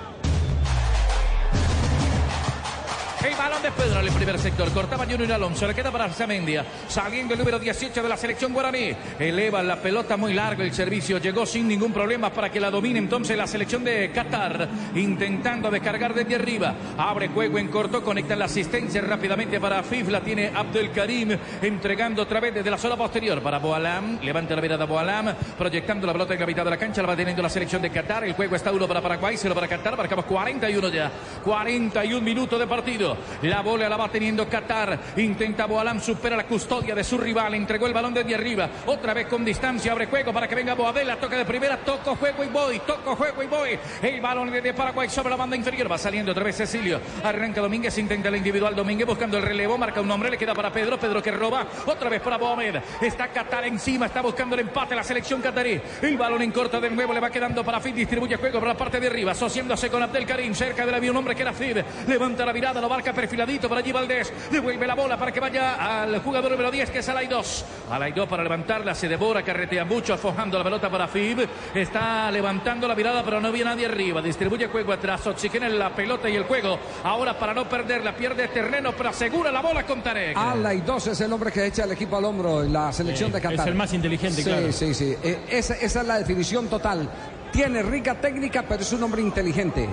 [3.24, 4.72] El balón de Pedro en el primer sector.
[4.72, 5.66] Cortaba Junior Alonso.
[5.66, 6.64] Le queda para Arzamendia.
[6.88, 8.96] Saliendo el número 18 de la selección guaraní.
[9.18, 10.62] Eleva la pelota muy largo.
[10.62, 14.70] El servicio llegó sin ningún problema para que la domine entonces la selección de Qatar.
[14.94, 16.76] Intentando descargar desde arriba.
[16.96, 18.04] Abre juego en corto.
[18.04, 20.10] Conecta la asistencia rápidamente para Fif.
[20.10, 21.36] La tiene Abdel Karim.
[21.64, 24.20] Entregando otra vez desde la zona posterior para Boalam.
[24.22, 25.34] Levanta la mirada Boalam.
[25.58, 27.02] Proyectando la pelota en la mitad de la cancha.
[27.02, 28.26] La va teniendo la selección de Qatar.
[28.26, 29.36] El juego está uno para Paraguay.
[29.38, 29.98] Cero para Qatar.
[29.98, 31.12] Marcamos 41 ya.
[31.44, 33.07] 41 minutos de partido.
[33.44, 35.00] La bola la va teniendo Qatar.
[35.18, 37.54] Intenta Boalam, supera la custodia de su rival.
[37.54, 38.70] Entregó el balón desde arriba.
[38.86, 39.92] Otra vez con distancia.
[39.92, 41.18] Abre juego para que venga Boadela.
[41.18, 41.78] Toca de primera.
[41.78, 42.80] Toco juego y voy.
[42.80, 43.80] Toco juego y voy.
[44.02, 45.92] El balón de Paraguay sobre la banda inferior.
[45.92, 47.00] Va saliendo otra vez Cecilio.
[47.24, 47.98] Arranca Domínguez.
[47.98, 48.76] Intenta la individual.
[48.76, 49.78] Domínguez buscando el relevo.
[49.78, 50.30] Marca un nombre.
[50.30, 51.00] Le queda para Pedro.
[51.00, 51.66] Pedro que roba.
[51.86, 52.76] Otra vez para Boamed.
[53.02, 54.08] Está Qatar encima.
[54.08, 54.96] Está buscando el empate.
[54.96, 55.80] La selección catarí.
[56.02, 57.14] El balón en corta de nuevo.
[57.14, 57.94] Le va quedando para Fid.
[57.94, 59.32] Distribuye juego por la parte de arriba.
[59.32, 60.54] Asociándose con Abdel Karim.
[60.54, 61.78] Cerca de la vía un hombre que era Fid.
[62.08, 62.82] Levanta la mirada.
[62.82, 64.34] Lo marca perfiladito para allí Valdés.
[64.50, 67.64] Devuelve la bola para que vaya al jugador número 10 que es Alaidos.
[67.92, 68.96] Alaidos para levantarla.
[68.96, 69.44] Se devora.
[69.44, 70.16] Carretea mucho.
[70.16, 71.48] Afojando la pelota para Fib.
[71.76, 74.20] Está levantando la mirada pero no viene nadie arriba.
[74.22, 75.28] Distribuye juego atrás.
[75.28, 76.80] Oxigena la pelota y el juego.
[77.04, 78.16] Ahora para no perderla.
[78.16, 80.36] Pierde terreno pero asegura la bola con Tarek.
[80.36, 83.60] Alaidos es el hombre que echa el equipo al hombro en la selección de Qatar.
[83.60, 84.72] es el más inteligente, sí, claro.
[84.72, 87.08] Sí, sí, Eh, esa, esa es la definición total.
[87.52, 89.88] Tiene rica técnica, pero es un hombre inteligente.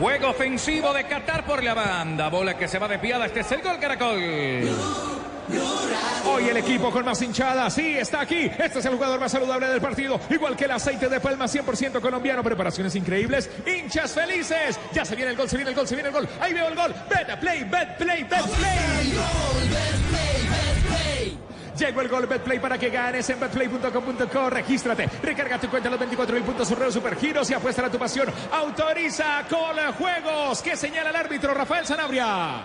[0.00, 2.30] Juego ofensivo de Qatar por la banda.
[2.30, 3.26] Bola que se va desviada.
[3.26, 4.16] Este es el gol Caracol.
[6.24, 8.50] Hoy el equipo con más hinchada, sí, está aquí.
[8.58, 10.18] Este es el jugador más saludable del partido.
[10.30, 12.42] Igual que el aceite de palma 100% colombiano.
[12.42, 13.50] Preparaciones increíbles.
[13.66, 14.80] Hinchas felices.
[14.94, 16.26] Ya se viene el gol, se viene el gol, se viene el gol.
[16.40, 16.94] Ahí veo el gol.
[17.10, 20.19] Bet play, bet play, bet play.
[21.80, 24.50] Llegó el gol Betplay para que ganes en betplay.com.co.
[24.50, 27.98] Regístrate, recarga tu cuenta en los 24 mil puntos Surreo Supergiros y apuesta a tu
[27.98, 28.28] pasión.
[28.52, 30.60] Autoriza con juegos.
[30.60, 32.64] ¿Qué señala el árbitro Rafael Sanabria?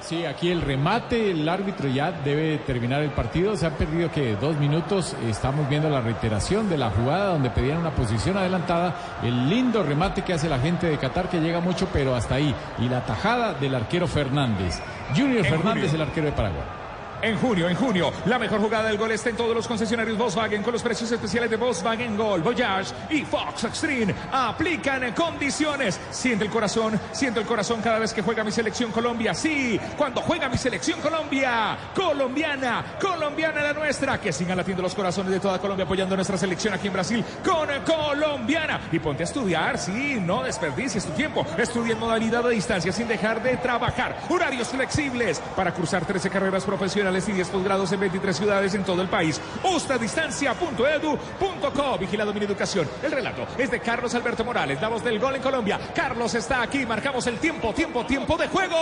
[0.00, 3.56] Sí, aquí el remate, el árbitro ya debe terminar el partido.
[3.56, 5.14] Se han perdido que dos minutos.
[5.28, 9.20] Estamos viendo la reiteración de la jugada donde pedían una posición adelantada.
[9.22, 12.52] El lindo remate que hace la gente de Qatar que llega mucho, pero hasta ahí.
[12.78, 14.80] Y la tajada del arquero Fernández.
[15.14, 16.02] Junior En Fernández, junio.
[16.02, 16.79] el arquero de Paraguay.
[17.22, 20.62] En junio, en junio, la mejor jugada del gol está en todos los concesionarios Volkswagen
[20.62, 24.14] con los precios especiales de Volkswagen Gol, Voyage y Fox Extreme.
[24.32, 26.00] Aplican condiciones.
[26.10, 29.34] Siente el corazón, siente el corazón cada vez que juega mi selección Colombia.
[29.34, 31.76] Sí, cuando juega mi selección Colombia.
[31.94, 34.18] Colombiana, colombiana la nuestra.
[34.18, 37.24] Que sigan latiendo los corazones de toda Colombia apoyando a nuestra selección aquí en Brasil
[37.44, 38.80] con colombiana.
[38.90, 41.46] Y ponte a estudiar, sí, no desperdicies tu tiempo.
[41.58, 44.16] Estudia en modalidad de distancia sin dejar de trabajar.
[44.30, 49.00] Horarios flexibles para cursar 13 carreras profesionales y 10 posgrados en 23 ciudades en todo
[49.02, 49.40] el país.
[49.64, 51.98] Ustadistancia.edu.co.
[51.98, 52.88] Vigilado mi educación.
[53.02, 55.80] El relato es de Carlos Alberto Morales, la voz del gol en Colombia.
[55.94, 56.86] Carlos está aquí.
[56.86, 58.76] Marcamos el tiempo, tiempo, tiempo de juego.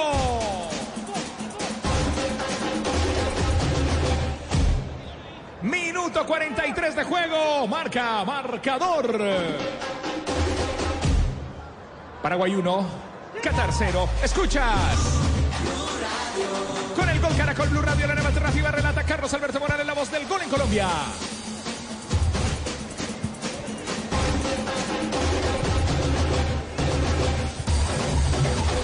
[5.63, 7.67] Minuto 43 de juego.
[7.67, 9.19] Marca, marcador.
[12.23, 12.87] Paraguay 1,
[13.43, 14.09] Qatar 0.
[14.23, 15.18] Escuchas.
[17.59, 20.49] Caracol Blue Radio, la nueva alternativa relata Carlos Alberto Morales, la voz del gol en
[20.49, 20.89] Colombia.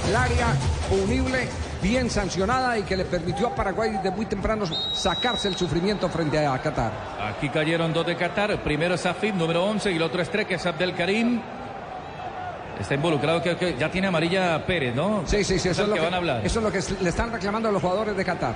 [0.08, 0.46] El área
[0.90, 1.48] punible,
[1.80, 6.44] bien sancionada y que le permitió a Paraguay de muy temprano sacarse el sufrimiento frente
[6.44, 6.92] a Qatar.
[7.20, 8.60] Aquí cayeron dos de Qatar.
[8.64, 11.40] Primero es Afid, número 11, y el otro es Tre, que es Abdel Karim.
[12.80, 15.22] Está involucrado, creo que ya tiene amarilla Pérez, ¿no?
[15.26, 16.40] Sí, sí, sí, eso es, lo que van a hablar.
[16.44, 18.54] eso es lo que le están reclamando a los jugadores de Qatar.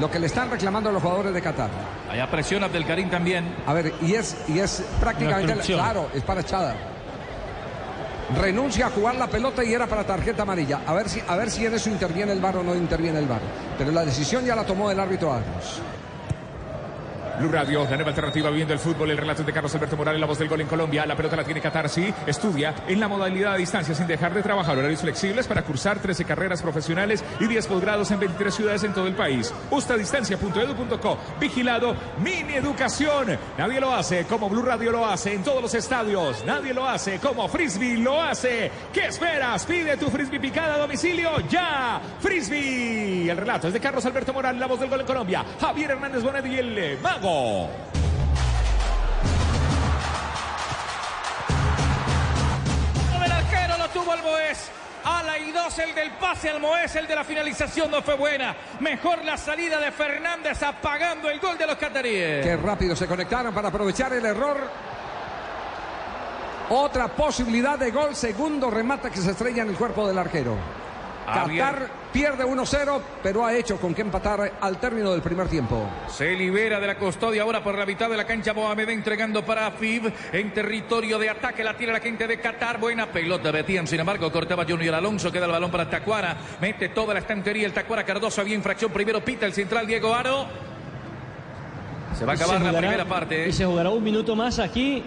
[0.00, 1.70] Lo que le están reclamando a los jugadores de Qatar.
[2.10, 3.54] Allá presiona Abdel Karim también.
[3.66, 6.74] A ver, y es, y es prácticamente, claro, es para echada.
[8.40, 10.80] Renuncia a jugar la pelota y era para tarjeta amarilla.
[10.86, 13.26] A ver si, a ver si en eso interviene el VAR o no interviene el
[13.26, 13.40] VAR.
[13.78, 15.80] Pero la decisión ya la tomó el árbitro Argos.
[17.38, 20.26] Blue Radio, la nueva alternativa viendo el fútbol, el relato de Carlos Alberto Morales, la
[20.26, 21.04] voz del gol en Colombia.
[21.04, 22.12] La pelota la tiene Qatar, sí.
[22.26, 24.78] Estudia en la modalidad a distancia sin dejar de trabajar.
[24.78, 29.06] Horarios flexibles para cursar 13 carreras profesionales y 10 posgrados en 23 ciudades en todo
[29.06, 29.52] el país.
[29.70, 31.18] Ustadistancia.edu.co.
[31.40, 33.38] Vigilado, mini educación.
[33.58, 36.44] Nadie lo hace como Blue Radio lo hace en todos los estadios.
[36.44, 38.70] Nadie lo hace como Frisbee lo hace.
[38.92, 39.64] ¿Qué esperas?
[39.66, 42.00] Pide tu Frisbee picada a domicilio ya.
[42.20, 43.28] Frisbee.
[43.28, 45.44] El relato es de Carlos Alberto Morales, la voz del gol en Colombia.
[45.60, 46.98] Javier Hernández Bonet y el eh,
[53.24, 54.70] El arquero lo tuvo el Moés.
[55.04, 58.54] Ala y dos, el del pase al Moés, el de la finalización no fue buena.
[58.80, 62.44] Mejor la salida de Fernández apagando el gol de los cataríes.
[62.44, 64.58] Qué rápido se conectaron para aprovechar el error.
[66.68, 70.83] Otra posibilidad de gol, segundo remate que se estrella en el cuerpo del arquero.
[71.26, 75.88] Había- Qatar pierde 1-0, pero ha hecho con que empatar al término del primer tiempo.
[76.08, 79.66] Se libera de la custodia ahora por la mitad de la cancha Mohamed entregando para
[79.66, 81.64] Afib en territorio de ataque.
[81.64, 82.78] La tira la gente de Qatar.
[82.78, 83.86] Buena pelota Betían.
[83.86, 85.32] Sin embargo, cortaba Junior Alonso.
[85.32, 86.36] Queda el balón para Tacuara.
[86.60, 88.40] Mete toda la estantería el Tacuara Cardoso.
[88.40, 89.24] Había infracción primero.
[89.24, 90.46] Pita el central Diego Aro.
[92.18, 93.48] Se va a acabar la primera parte.
[93.48, 95.02] Y se jugará un minuto más aquí.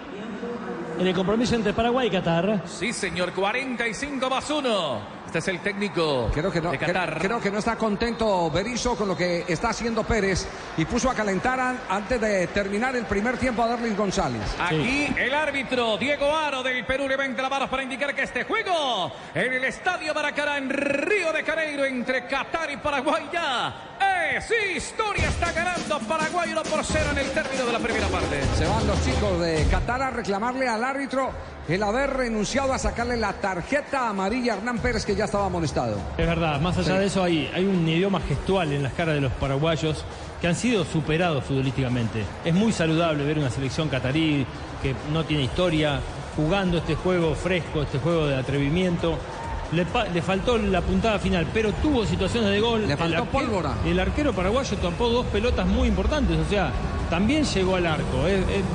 [0.98, 2.62] en el compromiso entre Paraguay y Qatar.
[2.66, 5.17] Sí, señor, 45 más 1.
[5.28, 7.16] Este es el técnico Creo que, no, de Qatar.
[7.18, 10.48] cre- creo que no está contento Berizzo con lo que está haciendo Pérez
[10.78, 14.40] y puso a calentar an- antes de terminar el primer tiempo a Darling González.
[14.58, 19.12] Aquí el árbitro Diego Aro del Perú levanta la mano para indicar que este juego
[19.34, 23.96] en el Estadio Maracaná en Río de Janeiro entre Qatar y Paraguay ya
[24.36, 25.28] es historia.
[25.28, 28.40] Está ganando Paraguay 1 por 0 en el término de la primera parte.
[28.56, 31.30] Se van los chicos de Qatar a reclamarle al árbitro
[31.68, 35.98] el haber renunciado a sacarle la tarjeta amarilla a Hernán Pérez que ya estaba amonestado.
[36.16, 36.98] Es verdad, más allá Sí.
[37.00, 40.04] de eso hay, hay un idioma gestual en las caras de los paraguayos
[40.40, 42.24] que han sido superados futbolísticamente.
[42.44, 44.46] Es muy saludable ver una selección catarí
[44.82, 46.00] que no tiene historia,
[46.36, 49.18] jugando este juego fresco, este juego de atrevimiento.
[49.72, 52.86] Le, faltó la puntada final, pero tuvo situaciones de gol.
[52.88, 53.74] Le faltó El pólvora.
[53.84, 56.72] El arquero paraguayo tapó dos pelotas muy importantes, o sea,
[57.10, 58.24] también llegó al arco.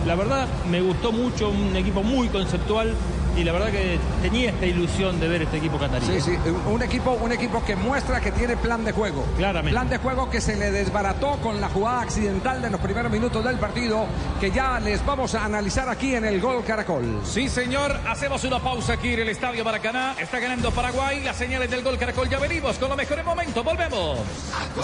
[0.06, 2.94] La verdad me gustó mucho, un equipo muy conceptual
[3.36, 6.06] y la verdad que tenía esta ilusión de ver este equipo catarí.
[6.06, 9.26] Sí, sí, un equipo, un equipo que muestra que tiene plan de juego.
[9.38, 9.72] Claramente.
[9.72, 13.44] Plan de juego que se le desbarató con la jugada accidental de los primeros minutos
[13.44, 14.06] del partido,
[14.40, 17.22] que ya les vamos a analizar aquí en el Gol Caracol.
[17.24, 18.00] Sí, señor.
[18.08, 20.16] Hacemos una pausa aquí en el Estadio Maracaná.
[20.20, 21.22] Está ganando Paraguay.
[21.24, 22.30] Las señales del gol Caracol.
[22.30, 23.64] Ya venimos con los mejores momentos.
[23.64, 24.20] Volvemos.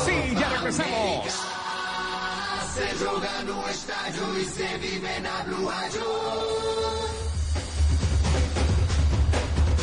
[0.06, 1.26] Sí, ya regresamos.
[2.74, 5.70] Se joga no estádio e se vive na Blue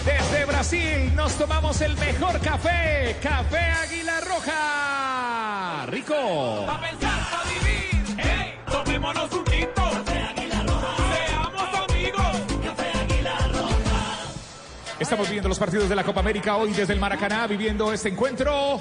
[0.06, 3.16] Desde Brasil nos tomamos el mejor café.
[3.20, 5.86] Café Águila Roja.
[5.88, 6.64] Rico.
[6.64, 8.20] Pa' pensar, pa' vivir.
[8.20, 8.54] ¡Ey!
[8.70, 9.82] Tomémonos un tinto.
[9.82, 10.96] Café Águila Roja.
[11.26, 12.36] Seamos amigos.
[12.64, 14.22] Café Águila Roja.
[15.00, 18.78] Estamos viendo los partidos de la Copa América hoy desde el Maracaná, viviendo este encuentro.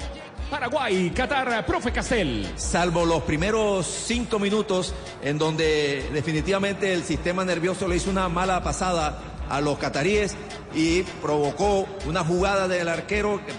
[0.48, 2.46] Paraguay, Qatar, profe Castel.
[2.54, 8.62] salvo los primeros cinco minutos en donde definitivamente el sistema nervioso le hizo una mala
[8.62, 9.18] pasada
[9.50, 10.34] a los cataríes
[10.74, 13.52] y provocó una jugada del arquero que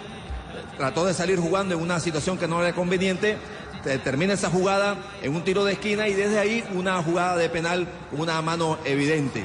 [0.77, 3.38] trató de salir jugando en una situación que no era conveniente.
[3.83, 7.49] Te- Termina esa jugada en un tiro de esquina y desde ahí una jugada de
[7.49, 9.43] penal una mano evidente.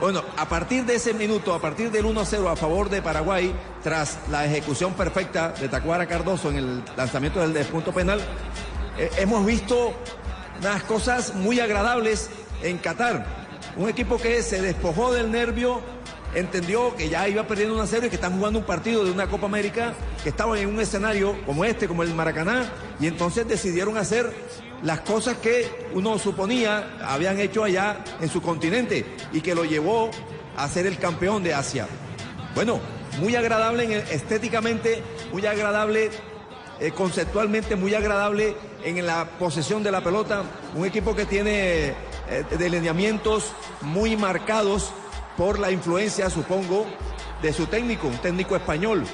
[0.00, 3.52] Bueno, a partir de ese minuto, a partir del 1-0 a favor de Paraguay,
[3.82, 8.20] tras la ejecución perfecta de Tacuara Cardoso en el lanzamiento del, del punto penal,
[8.96, 9.92] eh, hemos visto
[10.60, 12.30] unas cosas muy agradables
[12.62, 13.47] en Qatar.
[13.76, 15.80] Un equipo que se despojó del nervio,
[16.34, 19.46] entendió que ya iba perdiendo una serie, que están jugando un partido de una Copa
[19.46, 24.32] América, que estaban en un escenario como este, como el Maracaná, y entonces decidieron hacer
[24.82, 30.10] las cosas que uno suponía habían hecho allá en su continente y que lo llevó
[30.56, 31.86] a ser el campeón de Asia.
[32.54, 32.80] Bueno,
[33.20, 35.02] muy agradable estéticamente,
[35.32, 36.10] muy agradable
[36.80, 40.42] eh, conceptualmente, muy agradable en la posesión de la pelota.
[40.74, 43.52] Un equipo que tiene eh, delineamientos
[43.82, 44.92] muy marcados
[45.36, 46.86] por la influencia, supongo,
[47.42, 49.04] de su técnico, un técnico español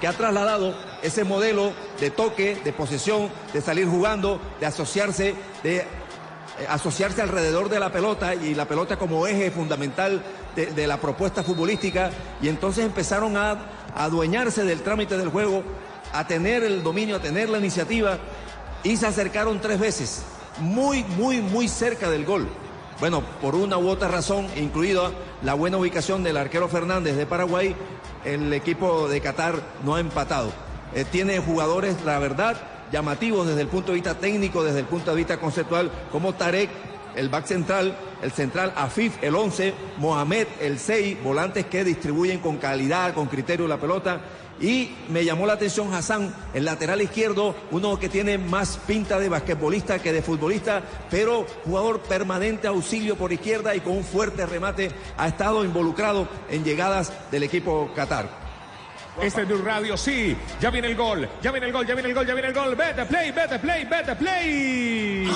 [0.00, 5.76] que ha trasladado ese modelo de toque, de posesión, de salir jugando, de asociarse, de
[5.76, 5.86] eh,
[6.68, 10.22] asociarse alrededor de la pelota y la pelota como eje fundamental
[10.56, 12.10] de, la propuesta futbolística
[12.42, 13.56] y entonces empezaron a
[13.94, 15.62] adueñarse del trámite del juego,
[16.12, 18.18] a tener el dominio, a tener la iniciativa
[18.82, 20.22] y se acercaron tres veces,
[20.58, 22.48] muy, muy, muy cerca del gol.
[22.98, 25.10] Bueno, por una u otra razón, incluida
[25.42, 27.74] la buena ubicación del arquero Fernández de Paraguay,
[28.24, 29.54] el equipo de Qatar
[29.84, 30.52] no ha empatado.
[30.94, 32.60] Eh, tiene jugadores, la verdad,
[32.92, 36.68] llamativos desde el punto de vista técnico, desde el punto de vista conceptual, como Tarek,
[37.16, 42.58] el back central, el central Afif, el 11, Mohamed, el 6, volantes que distribuyen con
[42.58, 44.20] calidad, con criterio la pelota.
[44.60, 49.30] Y me llamó la atención Hassan, el lateral izquierdo, uno que tiene más pinta de
[49.30, 54.90] basquetbolista que de futbolista, pero jugador permanente, auxilio por izquierda y con un fuerte remate,
[55.16, 58.50] ha estado involucrado en llegadas del equipo Qatar.
[59.20, 60.36] Este es Blue Radio, sí.
[60.60, 62.54] Ya viene el gol, ya viene el gol, ya viene el gol, ya viene el
[62.54, 62.74] gol.
[62.76, 65.28] Vete play, vete play, vete play.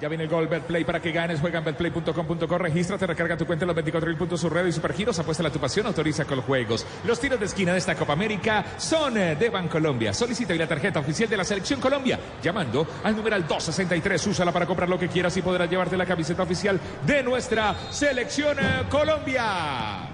[0.00, 1.40] Ya viene el gol Betplay para que ganes.
[1.40, 2.58] Juega en betplay.com.co.
[2.58, 5.18] Regístrate, recarga tu cuenta en los 24 mil puntos su red y supergiros.
[5.18, 6.86] Apuesta a tu pasión, autoriza con los juegos.
[7.04, 10.12] Los tiros de esquina de esta Copa América son eh, de Bancolombia.
[10.12, 12.18] Solicita hoy la tarjeta oficial de la Selección Colombia.
[12.42, 14.24] Llamando al numeral 263.
[14.28, 18.56] Úsala para comprar lo que quieras y podrás llevarte la camiseta oficial de nuestra Selección
[18.60, 20.10] eh, Colombia.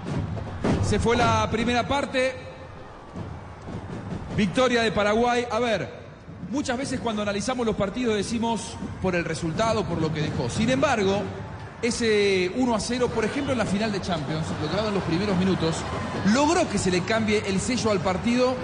[0.83, 2.33] Se fue la primera parte.
[4.35, 5.45] Victoria de Paraguay.
[5.49, 6.04] A ver,
[6.51, 10.49] muchas veces cuando analizamos los partidos decimos por el resultado, por lo que dejó.
[10.49, 11.21] Sin embargo,
[11.81, 15.37] ese 1 a 0, por ejemplo, en la final de Champions, logrado en los primeros
[15.37, 15.75] minutos,
[16.33, 18.55] logró que se le cambie el sello al partido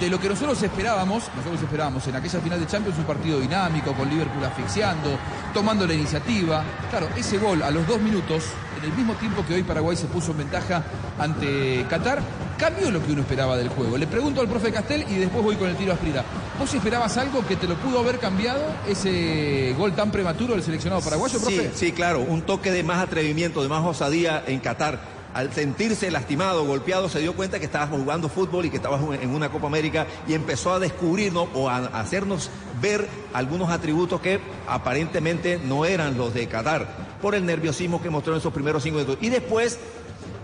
[0.00, 3.92] de lo que nosotros esperábamos, nosotros esperábamos en aquella final de Champions un partido dinámico,
[3.94, 5.18] con Liverpool asfixiando,
[5.52, 6.62] tomando la iniciativa.
[6.90, 8.44] Claro, ese gol a los dos minutos,
[8.78, 10.84] en el mismo tiempo que hoy Paraguay se puso en ventaja
[11.18, 12.22] ante Qatar,
[12.58, 13.96] cambió lo que uno esperaba del juego.
[13.96, 16.24] Le pregunto al profe Castel y después voy con el tiro a Asprila.
[16.58, 21.00] ¿Vos esperabas algo que te lo pudo haber cambiado ese gol tan prematuro del seleccionado
[21.00, 21.70] paraguayo, profe?
[21.70, 25.16] Sí, sí, claro, un toque de más atrevimiento, de más osadía en Qatar.
[25.34, 29.30] Al sentirse lastimado, golpeado, se dio cuenta que estaba jugando fútbol y que estaba en
[29.30, 32.50] una Copa América y empezó a descubrirnos o a hacernos
[32.80, 36.88] ver algunos atributos que aparentemente no eran los de Qatar
[37.20, 39.18] por el nerviosismo que mostró en esos primeros cinco minutos.
[39.20, 39.78] Y después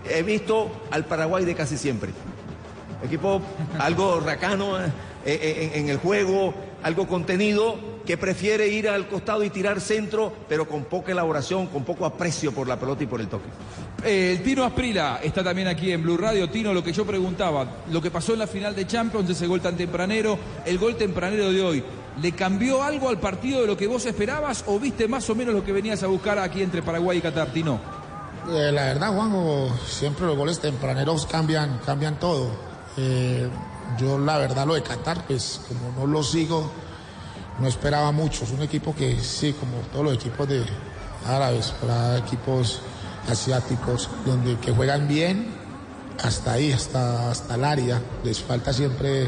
[0.09, 2.11] he visto al Paraguay de casi siempre.
[3.03, 3.41] Equipo
[3.79, 4.91] algo racano eh,
[5.25, 6.53] eh, en, en el juego,
[6.83, 11.83] algo contenido, que prefiere ir al costado y tirar centro, pero con poca elaboración, con
[11.83, 13.49] poco aprecio por la pelota y por el toque.
[14.03, 16.49] Eh, el Tino Asprila está también aquí en Blue Radio.
[16.49, 19.61] Tino, lo que yo preguntaba, lo que pasó en la final de Champions, ese gol
[19.61, 21.83] tan tempranero, el gol tempranero de hoy,
[22.21, 25.55] ¿le cambió algo al partido de lo que vos esperabas o viste más o menos
[25.55, 28.04] lo que venías a buscar aquí entre Paraguay y Qatar, Tino?
[28.47, 32.49] Eh, la verdad, Juanjo, siempre los goles tempraneros cambian, cambian todo.
[32.95, 33.49] Eh,
[33.97, 36.69] yo la verdad lo de Qatar, pues como no lo sigo,
[37.59, 38.43] no esperaba mucho.
[38.43, 40.63] Es un equipo que sí, como todos los equipos de
[41.27, 42.81] árabes, para equipos
[43.27, 45.55] asiáticos, donde que juegan bien
[46.23, 47.99] hasta ahí, hasta, hasta el área.
[48.23, 49.27] Les falta siempre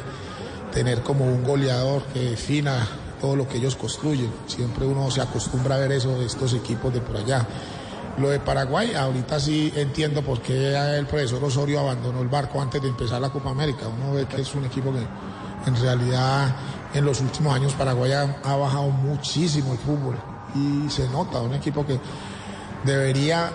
[0.71, 2.87] tener como un goleador que defina
[3.19, 4.31] todo lo que ellos construyen.
[4.45, 7.47] Siempre uno se acostumbra a ver eso de estos equipos de por allá.
[8.17, 12.81] Lo de Paraguay, ahorita sí entiendo por qué el profesor Osorio abandonó el barco antes
[12.81, 13.87] de empezar la Copa América.
[13.87, 14.99] Uno ve que es un equipo que
[15.69, 16.55] en realidad
[16.95, 20.15] en los últimos años Paraguay ha, bajado muchísimo el fútbol
[20.55, 21.99] y se nota, un equipo que
[22.83, 23.51] debería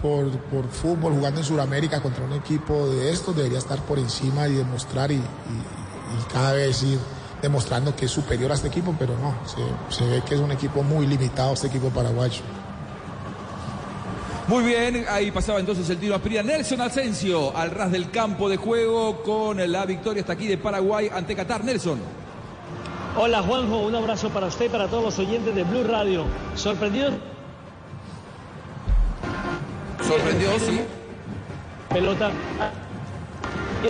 [0.00, 4.46] por, por, fútbol jugando en Sudamérica contra un equipo de estos debería estar por encima
[4.46, 5.20] y demostrar y
[6.32, 7.00] cada vez ir
[7.42, 10.52] demostrando que es superior a este equipo, pero no, se, se ve que es un
[10.52, 12.42] equipo muy limitado este equipo paraguayo.
[14.48, 16.42] Muy bien, ahí pasaba entonces el tiro a Asprila.
[16.42, 21.10] Nelson Asensio al ras del campo de juego con la victoria hasta aquí de Paraguay
[21.12, 21.62] ante Qatar.
[21.62, 22.00] Nelson.
[23.18, 26.24] Hola Juanjo, un abrazo para usted y para todos los oyentes de Blue Radio.
[26.54, 27.10] ¿Sorprendido?
[30.06, 30.80] Sorprendió, sí.
[31.90, 32.30] Pelota.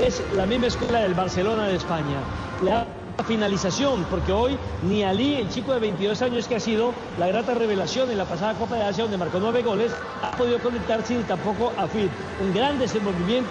[0.05, 2.19] Es la misma escuela del Barcelona de España.
[2.65, 2.85] La
[3.25, 7.55] finalización, porque hoy ni Ali, el chico de 22 años que ha sido la grata
[7.55, 9.93] revelación en la pasada Copa de Asia, donde marcó nueve goles,
[10.23, 12.11] ha podido conectarse ni tampoco a Fit.
[12.43, 13.51] Un gran desenvolvimiento.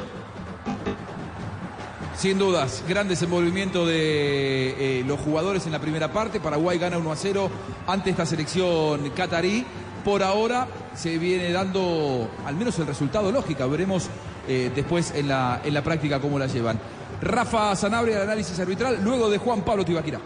[2.17, 6.39] Sin dudas, gran desenvolvimiento de eh, los jugadores en la primera parte.
[6.39, 7.49] Paraguay gana 1 a 0
[7.85, 9.63] ante esta selección catarí.
[10.03, 13.67] Por ahora se viene dando al menos el resultado lógica.
[13.67, 14.07] Veremos
[14.47, 16.79] eh, después en la, en la práctica cómo la llevan.
[17.21, 20.19] Rafa Sanabria, el análisis arbitral, luego de Juan Pablo Tibaquira.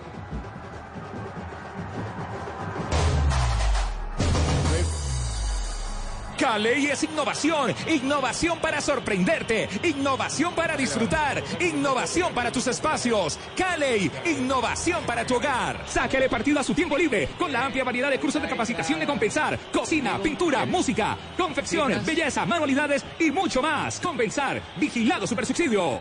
[6.42, 13.38] Caley es innovación, innovación para sorprenderte, innovación para disfrutar, innovación para tus espacios.
[13.56, 15.84] Caley, innovación para tu hogar.
[15.86, 19.06] Sáquele partido a su tiempo libre con la amplia variedad de cursos de capacitación de
[19.06, 24.00] Compensar, cocina, pintura, música, confección, belleza, manualidades y mucho más.
[24.00, 26.00] Compensar, vigilado supersubsidio.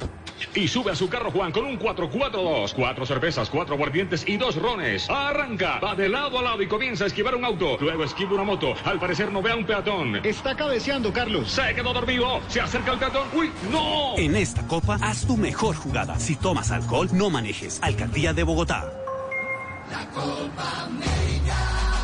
[0.55, 2.75] Y sube a su carro Juan con un 442.
[2.75, 5.09] Cuatro cervezas, cuatro aguardientes y dos rones.
[5.09, 7.77] Arranca, va de lado a lado y comienza a esquivar un auto.
[7.81, 8.75] Luego esquiva una moto.
[8.85, 10.25] Al parecer no ve a un peatón.
[10.25, 11.51] Está cabeceando, Carlos.
[11.51, 12.41] Se quedó dormido.
[12.49, 13.29] Se acerca el peatón.
[13.35, 14.17] ¡Uy, no!
[14.17, 16.19] En esta copa, haz tu mejor jugada.
[16.19, 17.79] Si tomas alcohol, no manejes.
[17.83, 18.93] Alcaldía de Bogotá.
[19.91, 22.00] La Copa América.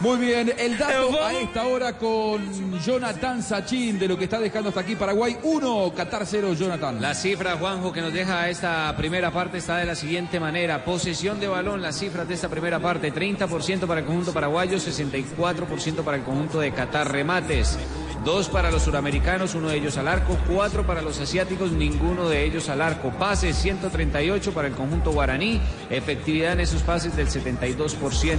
[0.00, 4.70] Muy bien, el dato a esta hora con Jonathan Sachin de lo que está dejando
[4.70, 7.02] hasta aquí Paraguay 1, Qatar 0, Jonathan.
[7.02, 10.86] La cifra, Juanjo, que nos deja esta primera parte está de la siguiente manera.
[10.86, 16.02] Posesión de balón, las cifras de esta primera parte, 30% para el conjunto paraguayo, 64%
[16.02, 17.12] para el conjunto de Qatar.
[17.12, 17.78] Remates,
[18.24, 22.44] dos para los suramericanos, uno de ellos al arco, cuatro para los asiáticos, ninguno de
[22.44, 23.10] ellos al arco.
[23.10, 28.38] Pases, 138 para el conjunto guaraní, efectividad en esos pases del 72%.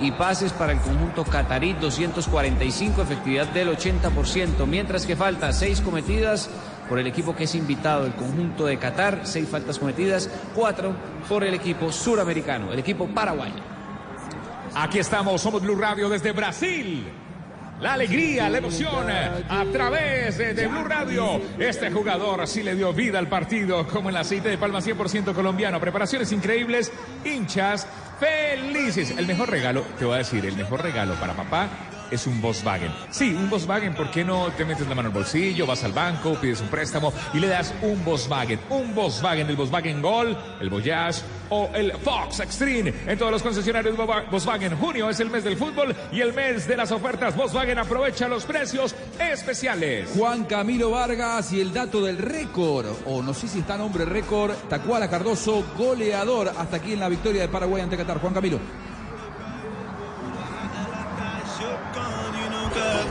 [0.00, 6.50] Y pases para el conjunto catarí 245, efectividad del 80%, mientras que falta seis cometidas
[6.88, 10.94] por el equipo que es invitado, el conjunto de Qatar, seis faltas cometidas, cuatro
[11.28, 13.54] por el equipo suramericano, el equipo paraguayo.
[14.74, 17.23] Aquí estamos, somos Blue Radio desde Brasil.
[17.80, 21.40] La alegría, la emoción a través de, Blue Radio.
[21.58, 25.80] Este jugador sí le dio vida al partido, como el aceite de palma 100% colombiano.
[25.80, 26.92] Preparaciones increíbles,
[27.24, 27.86] hinchas
[28.18, 29.14] felices.
[29.18, 31.68] El mejor regalo, te voy a decir, el mejor regalo para papá
[32.10, 32.92] es un Volkswagen.
[33.10, 36.34] Sí, un Volkswagen, ¿por qué no te metes la mano al bolsillo, vas al banco,
[36.34, 38.60] pides un préstamo y le das un Volkswagen?
[38.70, 42.92] Un Volkswagen, el Volkswagen Gol, el Voyage o el Fox Extreme.
[43.06, 46.76] En todos los concesionarios Volkswagen, junio es el mes del fútbol y el mes de
[46.76, 47.36] las ofertas.
[47.36, 50.10] Volkswagen aprovecha los precios especiales.
[50.16, 54.52] Juan Camilo Vargas y el dato del récord, o no sé si está nombre récord,
[54.68, 58.18] Tacuara Cardoso, goleador hasta aquí en la victoria de Paraguay ante Qatar.
[58.18, 58.58] Juan Camilo.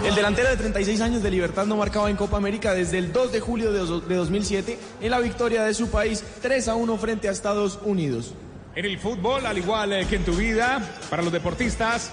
[0.03, 3.31] El delantero de 36 años de Libertad no marcaba en Copa América desde el 2
[3.31, 6.97] de julio de dos- de 2007 en la victoria de su país 3 a 1
[6.97, 8.33] frente a Estados Unidos.
[8.75, 12.11] En el fútbol, al igual eh, que en tu vida, para los deportistas,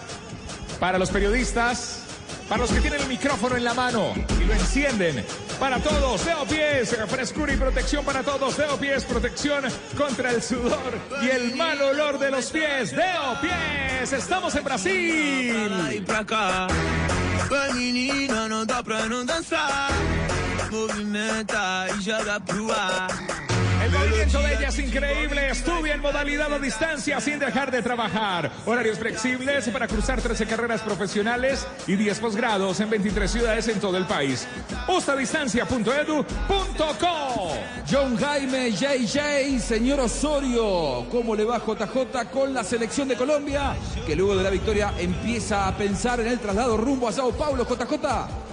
[0.79, 2.05] para los periodistas,
[2.51, 5.25] para los que tienen el micrófono en la mano y lo encienden.
[5.61, 8.57] Para todos, Deo Pies, frescura y protección para todos.
[8.57, 9.65] Deo Pies, protección
[9.97, 12.91] contra el sudor y el mal olor de los pies.
[12.91, 16.05] Deo Pies, estamos en Brasil.
[20.71, 23.50] Movimenta e joga pro ar.
[23.91, 25.51] El movimiento de ella es increíble.
[25.51, 28.49] Estudia en modalidad a distancia sin dejar de trabajar.
[28.65, 33.97] Horarios flexibles para cruzar 13 carreras profesionales y 10 posgrados en 23 ciudades en todo
[33.97, 34.47] el país.
[34.87, 37.51] Ustadistancia.edu.co
[37.91, 43.75] John Jaime, JJ, señor Osorio, ¿cómo le va JJ con la selección de Colombia?
[44.07, 47.67] Que luego de la victoria empieza a pensar en el traslado rumbo a Sao Paulo,
[47.67, 48.50] JJ.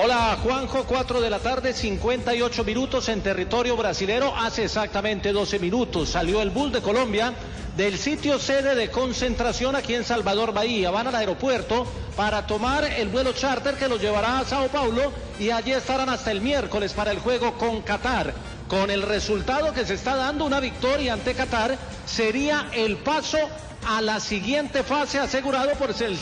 [0.00, 4.32] Hola Juanjo, 4 de la tarde, 58 minutos en territorio brasilero.
[4.32, 7.34] Hace exactamente 12 minutos salió el Bull de Colombia
[7.76, 10.92] del sitio sede de concentración aquí en Salvador Bahía.
[10.92, 11.84] Van al aeropuerto
[12.16, 16.30] para tomar el vuelo charter que los llevará a Sao Paulo y allí estarán hasta
[16.30, 18.32] el miércoles para el juego con Qatar.
[18.68, 21.76] Con el resultado que se está dando, una victoria ante Qatar
[22.06, 23.38] sería el paso
[23.84, 26.18] a la siguiente fase asegurado por el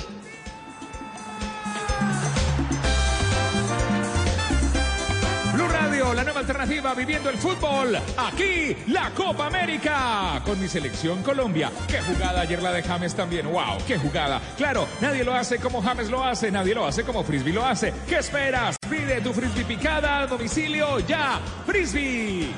[5.96, 7.96] La nueva alternativa viviendo el fútbol.
[8.18, 10.42] Aquí, la Copa América.
[10.44, 11.70] Con mi selección Colombia.
[11.88, 13.50] Qué jugada ayer la de James también.
[13.50, 14.40] Wow, qué jugada.
[14.58, 16.50] Claro, nadie lo hace como James lo hace.
[16.50, 17.94] Nadie lo hace como Frisbee lo hace.
[18.06, 18.76] ¿Qué esperas?
[18.90, 21.40] Pide tu Frisbee picada domicilio ya.
[21.64, 22.50] Frisbee.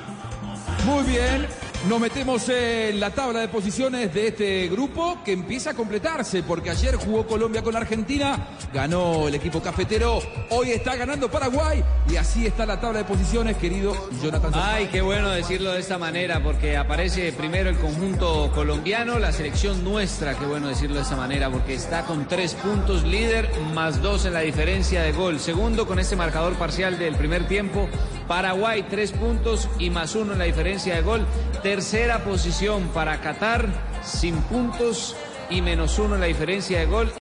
[0.85, 1.47] Muy bien,
[1.87, 6.71] nos metemos en la tabla de posiciones de este grupo que empieza a completarse porque
[6.71, 10.19] ayer jugó Colombia con Argentina, ganó el equipo cafetero,
[10.51, 14.51] hoy está ganando Paraguay y así está la tabla de posiciones, querido Jonathan.
[14.55, 19.85] Ay, qué bueno decirlo de esta manera, porque aparece primero el conjunto colombiano, la selección
[19.85, 24.25] nuestra, qué bueno decirlo de esta manera, porque está con tres puntos líder, más dos
[24.25, 25.39] en la diferencia de gol.
[25.39, 27.89] Segundo, con este marcador parcial del primer tiempo,
[28.27, 31.27] Paraguay tres puntos y más uno en la diferencia de gol.
[31.69, 33.69] Tercera posición para Qatar,
[34.03, 35.15] sin puntos
[35.51, 37.13] y menos uno en la diferencia de gol.